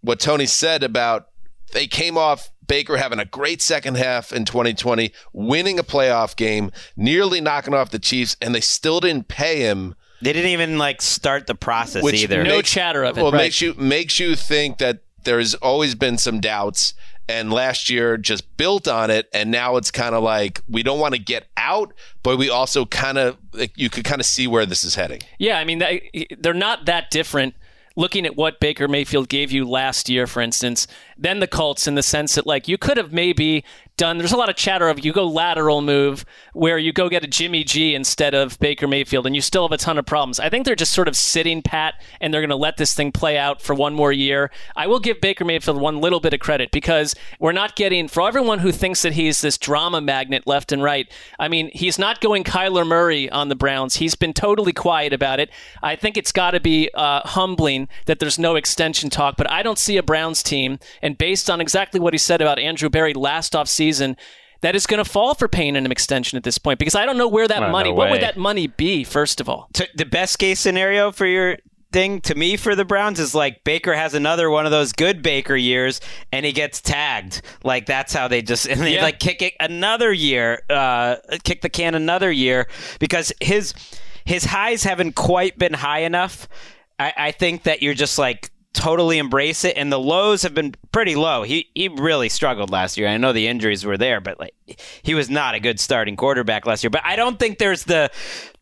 [0.00, 1.26] what Tony said about
[1.72, 6.70] they came off Baker having a great second half in 2020, winning a playoff game,
[6.96, 9.94] nearly knocking off the Chiefs, and they still didn't pay him.
[10.22, 12.42] They didn't even like start the process Which either.
[12.44, 13.22] No makes- chatter of it.
[13.22, 13.42] Well, Right.
[13.44, 16.94] makes you makes you think that there's always been some doubts,
[17.28, 21.00] and last year just built on it, and now it's kind of like we don't
[21.00, 21.92] want to get out,
[22.22, 25.20] but we also kind of like, you could kind of see where this is heading.
[25.38, 27.54] Yeah, I mean, they- they're not that different.
[27.98, 30.86] Looking at what Baker Mayfield gave you last year, for instance,
[31.18, 33.64] than the Colts in the sense that, like, you could have maybe
[33.96, 34.18] done.
[34.18, 37.26] There's a lot of chatter of you go lateral move where you go get a
[37.26, 40.38] Jimmy G instead of Baker Mayfield, and you still have a ton of problems.
[40.38, 43.12] I think they're just sort of sitting pat, and they're going to let this thing
[43.12, 44.50] play out for one more year.
[44.76, 48.26] I will give Baker Mayfield one little bit of credit because we're not getting for
[48.26, 51.10] everyone who thinks that he's this drama magnet left and right.
[51.38, 53.96] I mean, he's not going Kyler Murray on the Browns.
[53.96, 55.50] He's been totally quiet about it.
[55.82, 59.62] I think it's got to be uh, humbling that there's no extension talk, but I
[59.62, 60.78] don't see a Browns team.
[61.06, 64.16] And based on exactly what he said about Andrew Berry last offseason,
[64.62, 67.16] that is going to fall for paying an extension at this point because I don't
[67.16, 67.90] know where that Oh, money.
[67.90, 69.04] no what would that money be?
[69.04, 71.58] First of all, to, the best case scenario for your
[71.92, 75.22] thing to me for the Browns is like Baker has another one of those good
[75.22, 76.00] Baker years
[76.32, 77.42] and he gets tagged.
[77.62, 79.02] Like that's how they just and they Yeah.
[79.02, 82.66] like kick it another year, uh, kick the can another year
[82.98, 83.74] because his
[84.24, 86.48] his highs haven't quite been high enough.
[86.98, 90.74] I, I think that you're just like totally embrace it and the lows have been
[90.92, 91.42] pretty low.
[91.42, 93.08] He he really struggled last year.
[93.08, 94.54] I know the injuries were there, but like
[95.02, 96.90] he was not a good starting quarterback last year.
[96.90, 98.10] But I don't think there's the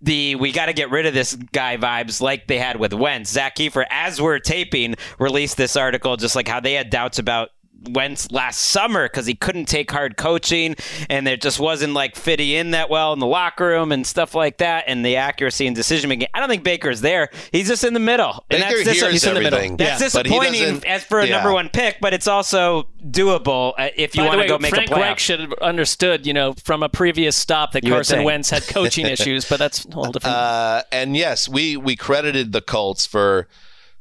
[0.00, 3.30] the we got to get rid of this guy vibes like they had with Wentz.
[3.30, 7.50] Zak Keefer, as we're taping, released this article just like how they had doubts about
[7.90, 10.76] Wentz last summer because he couldn't take hard coaching
[11.10, 14.34] and it just wasn't like fitting in that well in the locker room and stuff
[14.34, 16.28] like that and the accuracy and decision making.
[16.34, 17.30] I don't think Baker's there.
[17.52, 18.44] He's just in the middle.
[18.50, 19.76] And Baker that's dis- hears he's in the middle.
[19.76, 21.36] That's yeah, disappointing as for a yeah.
[21.36, 24.58] number one pick, but it's also doable uh, if you By the want to go
[24.58, 25.00] make Frank a playoff.
[25.00, 28.24] Reich should have understood, you know, from a previous stop that You Carson.
[28.24, 30.36] Wentz had coaching issues, but that's a whole different.
[30.36, 33.48] Uh, and yes, we we credited the Colts for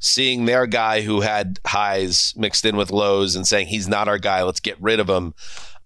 [0.03, 4.19] seeing their guy who had highs mixed in with lows and saying he's not our
[4.19, 4.43] guy.
[4.43, 5.33] Let's get rid of him.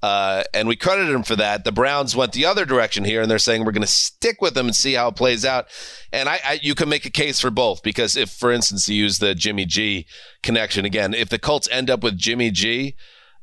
[0.01, 1.63] Uh, and we credited him for that.
[1.63, 4.57] The Browns went the other direction here, and they're saying we're going to stick with
[4.57, 5.67] him and see how it plays out.
[6.11, 8.95] And I, I, you can make a case for both because if, for instance, you
[8.95, 10.07] use the Jimmy G
[10.43, 12.95] connection again, if the Colts end up with Jimmy G,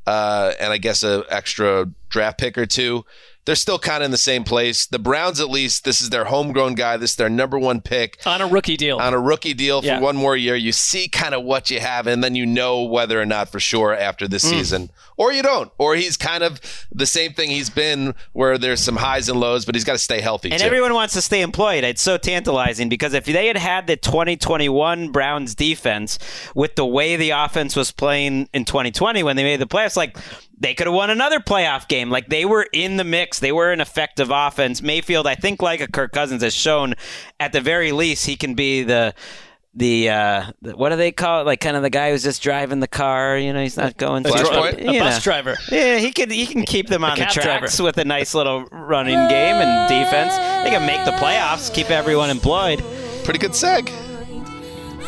[0.07, 3.05] uh, and I guess a extra draft pick or two,
[3.47, 4.87] they're still kind of in the same place.
[4.87, 6.97] The Browns, at least, this is their homegrown guy.
[6.97, 8.99] This is their number one pick on a rookie deal.
[8.99, 10.01] on a rookie deal for Yeah.
[10.01, 10.57] one more year.
[10.57, 13.61] You see kind of what you have, and then you know whether or not for
[13.61, 14.51] sure after this Mm.
[14.51, 18.81] season, or you don't, or he's kind of the same thing he's been, where there's
[18.81, 20.67] some highs and lows, but he's got to stay healthy And too.
[20.67, 21.85] everyone wants to stay employed.
[21.85, 26.19] It's so tantalizing because if they had had the 2021 Browns defense
[26.55, 30.17] with the way the offense was playing in 2020 when they made the playoffs, like
[30.59, 32.11] they could have won another playoff game.
[32.11, 33.39] Like they were in the mix.
[33.41, 34.83] They were an effective offense.
[34.83, 36.95] Mayfield, I think, like a Kirk Cousins, has shown
[37.41, 39.15] at the very least he can be the.
[39.77, 41.47] The, uh, the what do they call it?
[41.47, 43.37] Like kind of the guy who's just driving the car.
[43.37, 44.25] You know, he's not going.
[44.25, 45.57] A dri- a bus driver.
[45.69, 46.31] Yeah, he can.
[46.31, 47.85] He can keep them on the tracks driver.
[47.85, 50.33] with a nice little running game and defense.
[50.63, 52.85] They can make the playoffs, keep everyone employed.
[53.25, 53.91] Pretty good seg.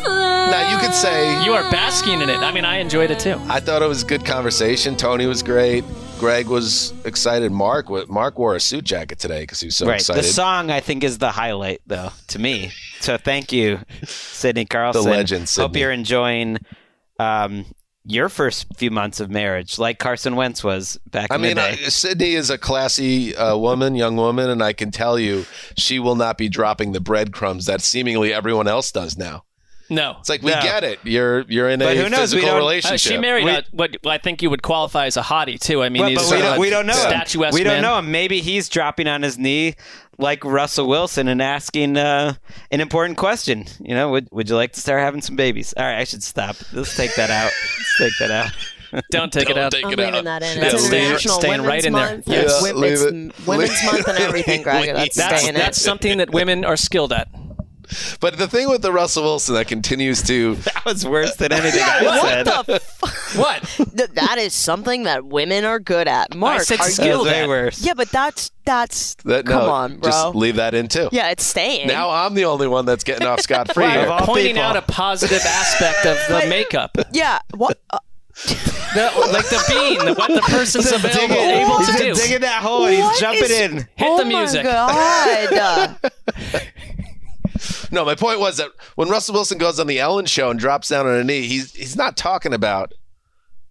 [0.07, 2.39] Now you could say You are basking in it.
[2.39, 3.39] I mean, I enjoyed it too.
[3.47, 4.95] I thought it was a good conversation.
[4.95, 5.83] Tony was great.
[6.19, 7.51] Greg was excited.
[7.51, 9.99] Mark, wa- Mark wore a suit jacket today because he was so right.
[9.99, 10.23] excited.
[10.23, 12.71] The song I think is the highlight though to me.
[13.01, 15.03] So thank you, Sydney Carlson.
[15.03, 16.57] The legend, Hope you're enjoying
[17.19, 17.65] um,
[18.03, 21.89] your first few months of marriage, like Carson Wentz was back I mean, the uh.
[21.89, 25.45] Sydney is a classy uh, woman, young woman, and I can tell you
[25.77, 29.43] she will not be dropping the breadcrumbs that seemingly everyone else does now.
[29.89, 30.61] No, It's like we No.
[30.61, 30.99] get it.
[31.03, 32.33] You're you're in But a who knows?
[32.33, 32.95] Physical relationship.
[32.95, 35.81] Uh, she married We- a, what I think you would qualify as a hottie too.
[35.81, 36.93] I mean, Well, he's but we don't, we don't know.
[36.93, 37.09] him.
[37.09, 37.81] statuesque We don't man.
[37.83, 38.11] know him.
[38.11, 39.75] Maybe he's dropping on his knee
[40.17, 42.33] like Russell Wilson and asking uh,
[42.71, 43.65] an important question.
[43.79, 45.73] You know, would would you like to start having some babies?
[45.77, 46.55] All right, I should stop.
[46.73, 47.51] Let's take that out.
[47.77, 48.51] Let's take that out.
[49.11, 49.71] Don't take it Don't out.
[49.73, 50.23] take I'm it leaving out.
[50.25, 50.57] that in.
[50.59, 52.09] Yeah, It's International staying Women's right in there.
[52.11, 52.27] Month.
[52.27, 52.43] Yes.
[52.45, 53.47] It's, Yeah, wo- leave it's it.
[53.47, 54.93] Women's Leave- Month and everything, Greg.
[54.95, 57.27] That's That's, that's something that women are skilled at.
[58.19, 61.81] But the thing with the Russell Wilson that continues to That was worse than anything
[61.83, 62.45] I What said.
[62.45, 63.63] the f- What?
[63.97, 66.35] Th- that is something that women are good at.
[66.35, 67.81] Mark, said are you- skilled way worse.
[67.85, 69.15] Yeah, but that's that's.
[69.25, 70.11] that, come no, on, bro.
[70.11, 71.07] just leave that in too.
[71.11, 71.87] yeah, it's staying.
[71.87, 73.85] Now I'm the only one that's getting off scot free.
[73.85, 74.19] Wow.
[74.25, 74.63] Pointing people.
[74.63, 77.39] out a positive aspect of the makeup, yeah.
[77.55, 77.79] What?
[77.89, 77.99] Uh,
[78.93, 82.13] The- like the bean, the, what the person's He's available, digging, able he's to do.
[82.15, 83.77] digging that hole and he's jumping is- in.
[83.95, 84.63] Hit oh the music.
[84.65, 85.97] My God.
[87.91, 90.89] No, my point was that when Russell Wilson goes on the Ellen show and drops
[90.89, 92.93] down on a knee, he's he's not talking about.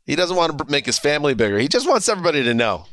[0.04, 1.58] He doesn't want to make his family bigger.
[1.58, 2.86] He just wants everybody to know.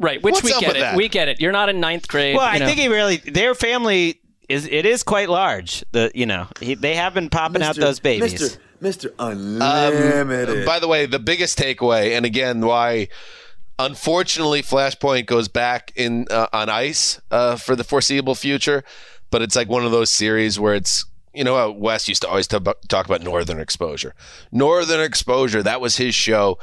[0.00, 0.80] Right, which What's we up get with it.
[0.80, 0.96] that?
[0.96, 1.40] We get it.
[1.40, 2.36] You're not in ninth grade.
[2.36, 2.66] Well, you I know.
[2.66, 5.84] think he really their family is it is quite large.
[5.92, 8.34] The you know he, they have been popping out those babies.
[8.34, 8.58] Mr.
[8.82, 9.12] Mr.
[9.18, 10.66] Um, Unlimited.
[10.66, 13.08] by the way, the biggest takeaway, and again, why
[13.78, 18.84] unfortunately Flashpoint goes back in uh, on ice uh, for the foreseeable future,
[19.34, 22.28] but it's like one of those series where it's you know how Wes used to
[22.28, 24.14] always talk about, talk about Northern Exposure.
[24.52, 26.56] Northern Exposure, that was his show.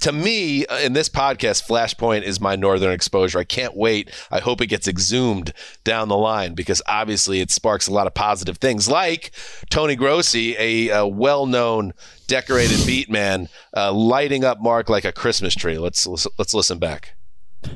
[0.00, 3.38] To me, uh, in this podcast, Flashpoint is my Northern Exposure.
[3.38, 4.10] I can't wait.
[4.28, 5.52] I hope it gets exhumed
[5.84, 9.30] down the line because obviously it sparks a lot of positive things, like
[9.70, 11.92] Tony Grossi, a, uh well-known
[12.26, 15.78] decorated beat man, uh, lighting up Mark like a Christmas tree.
[15.78, 17.14] Let's let's, let's listen back.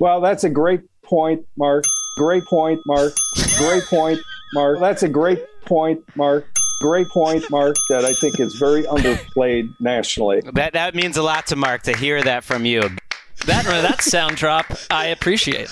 [0.00, 1.84] Well, that's a great point, Mark.
[2.16, 3.12] Great point, Mark.
[3.56, 4.20] Great point,
[4.52, 4.80] Mark.
[4.80, 6.46] That's a great point, Mark.
[6.80, 10.40] Great point, Mark, that I think is very underplayed nationally.
[10.54, 12.80] That that means a lot to Mark to hear that from you.
[13.46, 15.68] that that sound drop, I appreciate.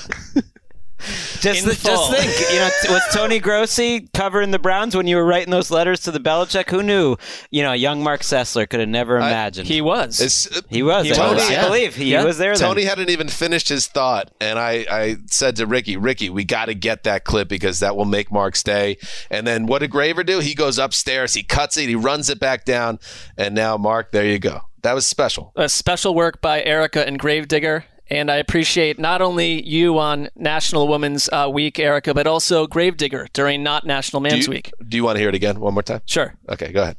[1.40, 5.06] Just, In th- just think, you know, t- was Tony Grossi covering the Browns when
[5.06, 6.68] you were writing those letters to the Belichick?
[6.70, 7.16] Who knew?
[7.50, 9.68] You know, young Mark Sessler could have never imagined.
[9.68, 10.20] He was.
[10.20, 11.06] It's, he was.
[11.06, 11.66] he I, was, I yeah.
[11.66, 12.24] believe he Yeah.
[12.24, 12.54] was there.
[12.54, 12.68] Then.
[12.68, 16.66] Tony hadn't even finished his thought, and I, I said to Ricky, Ricky, we got
[16.66, 18.96] to get that clip because that will make Mark stay.
[19.30, 20.40] And then what did Graver do?
[20.40, 22.98] He goes upstairs, he cuts it, he runs it back down,
[23.36, 24.62] and now Mark, there you go.
[24.82, 25.52] That was special.
[25.56, 27.84] a special work by Erica and Gravedigger.
[28.10, 33.28] And I appreciate not only you on National Women's uh, Week, Erica, but also Gravedigger
[33.34, 34.72] during not National Do Men's you, Week.
[34.88, 36.00] do you want to hear it again one more time?
[36.06, 36.34] Sure.
[36.48, 36.96] Okay, go ahead.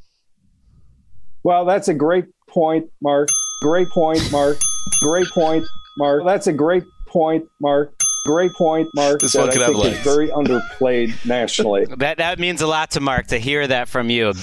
[1.43, 3.29] Well, that's a great point, Mark.
[3.61, 4.57] Great point, Mark.
[5.01, 5.65] Great point,
[5.97, 6.23] Mark.
[6.25, 7.93] That's a great point, Mark.
[8.25, 9.21] Great point, Mark.
[9.21, 10.03] This that one I have think is legs.
[10.03, 11.85] very underplayed nationally.
[11.99, 14.33] That that means a lot to Mark to hear that from you.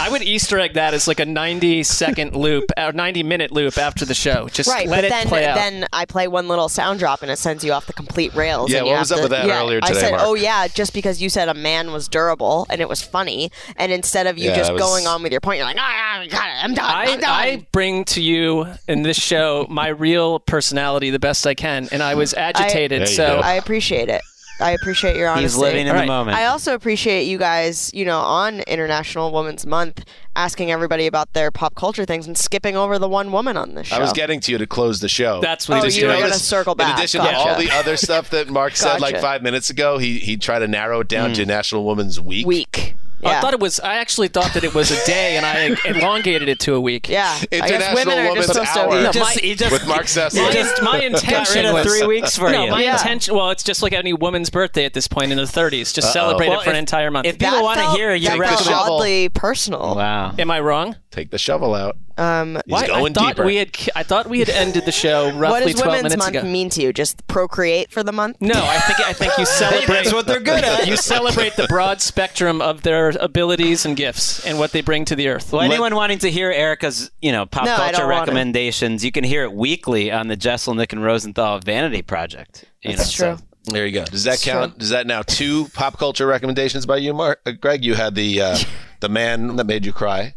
[0.00, 3.76] I would Easter egg that as like a 90 second loop, or 90 minute loop
[3.78, 4.48] after the show.
[4.48, 5.56] Just right, let but it then play out.
[5.56, 8.70] then I play one little sound drop and it sends you off the complete rails.
[8.70, 10.22] Yeah, and you what was have up to- with that yeah, earlier I said, Mark?
[10.24, 13.90] oh yeah, just because you said a man was durable and it was funny, and
[13.92, 16.26] instead of you Yeah, just was- going on with your point, you're like, ah, yeah,
[16.28, 17.30] got it, I'm done, I, I'm done.
[17.30, 22.02] I bring to you in this show my real personality the best I can, and
[22.02, 23.00] I was agitated.
[23.02, 23.40] There you so go.
[23.40, 24.22] I appreciate it.
[24.60, 25.44] I appreciate your honesty.
[25.44, 26.36] He's living in All the moment.
[26.36, 30.04] I also appreciate you guys, you know, on International Women's Month,
[30.34, 33.86] asking everybody about their pop culture things and skipping over the one woman on this
[33.86, 33.96] show.
[33.96, 35.40] I was getting to you to close the show.
[35.40, 36.90] That's what Oh, he's you were gonna circle back.
[36.90, 40.18] In addition to all the other stuff that Mark said like five minutes ago, he
[40.18, 41.46] he tried to narrow it down to mm.
[41.46, 42.46] National Women's Week.
[42.46, 42.96] week.
[43.20, 43.30] Yeah.
[43.30, 43.80] I thought it was.
[43.80, 47.08] I actually thought that it was a day, and I elongated it to a week.
[47.08, 47.36] yeah.
[47.40, 48.78] I guess International women are just Women's supposed.
[48.78, 48.90] Hour.
[48.90, 50.42] No, No, just, my- just, With Mark Sessler.
[50.46, 52.70] My, just my intention of was three weeks for no, you.
[52.70, 52.92] my Yeah.
[52.92, 53.34] intention.
[53.34, 55.92] Well, it's just like any woman's birthday at this point in the 30s.
[55.94, 57.26] Just celebrate Well, it for an entire month.
[57.26, 59.96] if people want to hear your that Take the oddly personal.
[59.96, 60.34] wow.
[60.38, 60.96] Am I wrong?
[61.10, 61.96] Take the shovel out.
[62.18, 62.82] Um, He's Why?
[62.92, 63.44] I thought deeper.
[63.44, 63.70] we had.
[63.94, 66.46] I thought we had ended the show what roughly does 12 Women's minutes Month ago.
[66.52, 66.92] mean to you?
[66.92, 68.38] Just procreate for the month?
[68.40, 69.86] No, I think I think you celebrate.
[69.86, 70.86] that's what they're good at.
[70.88, 75.16] You celebrate the broad spectrum of their abilities and gifts and what they bring to
[75.16, 75.52] the earth.
[75.52, 79.42] Well, anyone wanting to hear Erica's, you know, pop No, culture recommendations, you can hear
[79.44, 82.64] it weekly on the Jessel, Nick, and Rosenthal Vanity Project.
[82.82, 83.38] You That's know, true.
[83.38, 84.04] so There you go.
[84.04, 84.78] Does that count?
[84.78, 87.40] Does that now two pop culture recommendations by you, Mark?
[87.44, 88.58] Uh, Greg, you had the uh,
[89.00, 90.34] the man that made you cry.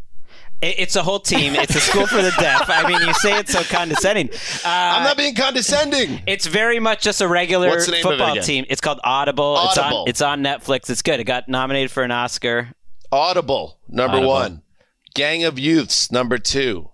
[0.62, 1.56] It- It's a whole team.
[1.56, 2.70] It's a school for the deaf.
[2.70, 4.30] I mean, you say it so condescending.
[4.64, 6.22] Uh, I'm not being condescending.
[6.28, 8.66] It's very much just a regular What's the name of it football team.
[8.70, 9.56] It's called Audible.
[9.58, 10.06] Audible.
[10.08, 10.42] It's on.
[10.42, 10.90] It's on Netflix.
[10.90, 11.20] It's good.
[11.20, 12.74] It got nominated for an Oscar.
[13.12, 14.30] Audible, number Audible.
[14.32, 14.62] one.
[15.16, 16.92] Gang of Youths, number two.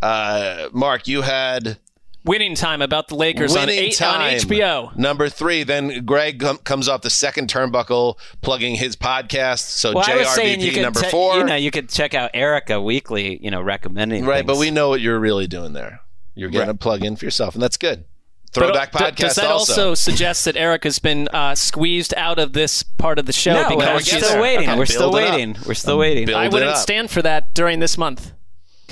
[0.00, 1.78] Uh, Mark, you had
[2.24, 4.94] Winning time about the Lakers on, Winning eight, on HBO.
[4.96, 5.62] Number three.
[5.62, 9.60] Then Greg com- comes off the second turnbuckle, plugging his podcast.
[9.60, 11.38] So well, I was saying you JRVP could number te- four.
[11.38, 13.42] You know, you could check out Erica Weekly.
[13.42, 14.26] You know, recommending.
[14.26, 14.46] right, things.
[14.46, 16.00] but we know what you're really doing there.
[16.34, 18.04] You're getting a plug in for yourself, and that's good.
[18.52, 19.16] Throwback But, podcast.
[19.16, 19.72] Does that also.
[19.72, 23.52] also suggest that Erica's been uh, squeezed out of this part of the show?
[23.52, 24.68] No, because we're she's- still waiting.
[24.68, 24.78] Okay.
[24.78, 25.32] We're still Build it up.
[25.34, 25.56] waiting.
[25.66, 26.34] We're still waiting.
[26.34, 28.32] I wouldn't stand for that during this month.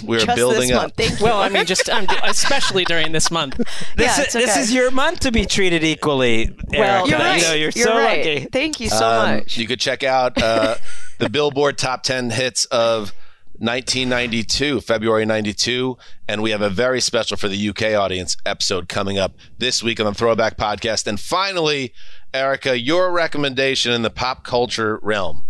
[0.04, 0.82] We're Just building this up.
[0.82, 0.94] month.
[0.96, 1.24] Thank you.
[1.26, 3.56] Well, I mean, just I'm, especially during this month.
[3.96, 6.56] This, Yeah, is, it's this is your month to be treated equally.
[6.70, 7.08] Well, Erica.
[7.10, 7.36] you're right.
[7.36, 8.18] You know, you're, You're so right.
[8.18, 8.44] lucky.
[8.52, 9.56] Thank you so Um, much.
[9.56, 10.76] You could check out uh,
[11.18, 13.12] the Billboard Top 10 hits of
[13.58, 15.96] 1992, February 92.
[16.28, 19.98] And we have a very special for the UK audience episode coming up this week
[19.98, 21.06] on the Throwback Podcast.
[21.08, 21.92] And finally,
[22.32, 25.47] Erica, your recommendation in the pop culture realm.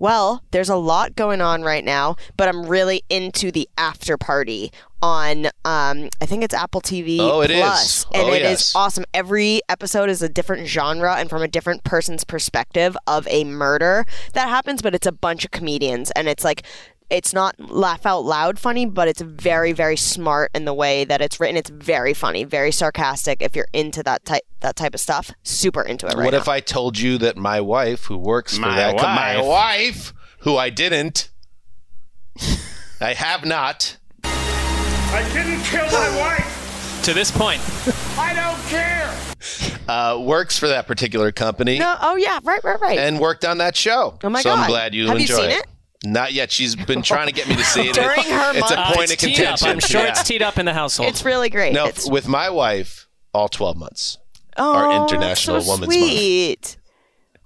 [0.00, 4.72] Well, there's a lot going on right now, but I'm really into the after party
[5.02, 7.60] on um I think it's Apple TV Oh, it is.
[7.60, 8.72] Plus, and Oh, it is yes.
[8.74, 9.04] awesome.
[9.14, 14.04] Every episode is a different genre and from a different person's perspective of a murder
[14.32, 16.64] that happens, but it's a bunch of comedians and it's like
[17.10, 21.20] it's not laugh out loud funny, but it's very, very smart in the way that
[21.20, 21.56] it's written.
[21.56, 23.42] It's very funny, very sarcastic.
[23.42, 26.38] If you're into that type that type of stuff, super into it right what now.
[26.38, 29.46] if I told you that my wife, who works for My that, co- my wife.
[29.46, 31.30] wife, who I didn't,
[33.00, 36.56] I have not, I didn't kill my wife.
[37.04, 37.62] To this point,
[38.18, 39.16] I don't care.
[39.88, 42.98] uh, works for that particular company no, oh yeah, right, right, right.
[42.98, 44.18] and worked on that show.
[44.22, 45.60] Oh my so I'm glad you Have you seen it.
[45.60, 45.66] it?
[46.04, 46.50] Not yet.
[46.50, 47.94] She's been trying to get me to see it.
[47.94, 49.36] During her it's a point uh, of it's teed up.
[49.58, 49.68] contention.
[49.68, 50.10] I'm sure Yeah.
[50.10, 51.10] it's teed up in the household.
[51.10, 51.72] it's really great.
[51.74, 54.16] No, it's, with my wife, all 12 months.
[54.56, 56.10] oh, our International that's so Women's Month.
[56.10, 56.76] sweet.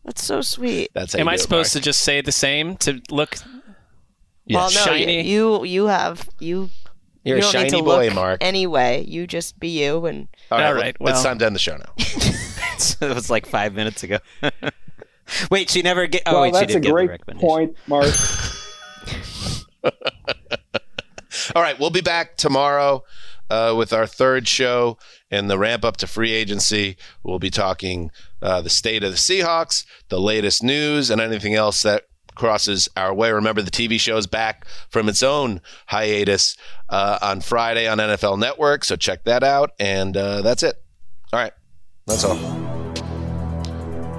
[0.04, 0.90] That's so sweet.
[0.94, 1.82] That's how Am you I do it, supposed Mark.
[1.82, 3.36] to just say the same to look?
[4.48, 5.22] well, no, shiny.
[5.28, 6.70] You, you you have you.
[7.24, 8.38] You're you a don't need shiny to boy, look Mark.
[8.44, 10.28] Anyway, you just be you and.
[10.52, 11.92] All right, All well, well- it's time to end the show now.
[11.98, 14.18] it was like five minutes ago.
[15.50, 16.22] wait, she never get.
[16.26, 18.12] Oh, well, wait, she that's did a give the great point, Mark.
[21.54, 23.04] All right, we'll be back tomorrow
[23.50, 24.98] uh, with our third show
[25.30, 26.96] and the ramp up to free agency.
[27.22, 28.10] We'll be talking
[28.40, 33.14] uh, the state of the Seahawks, the latest news, and anything else that crosses our
[33.14, 33.30] way.
[33.32, 36.56] Remember, the TV show is back from its own hiatus
[36.88, 39.72] uh, on Friday on NFL Network, so check that out.
[39.78, 40.76] And uh, that's it.
[41.32, 41.52] All right,
[42.06, 42.83] that's all.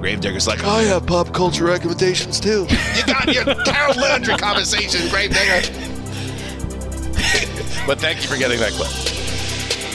[0.06, 2.64] Gravedigger's like, I oh, have pop culture recommendations too.
[2.96, 5.66] You got your Carol Landry conversation, Gravedigger.
[7.88, 8.92] but thank you for getting that clip.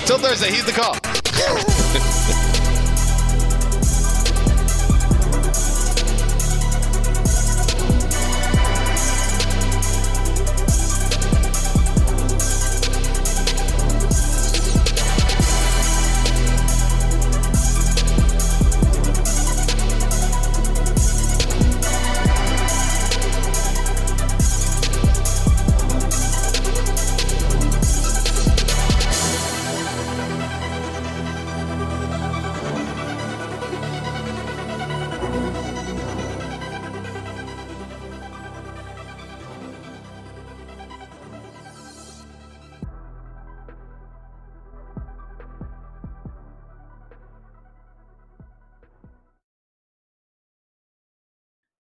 [0.06, 0.96] Till Thursday, he's the call.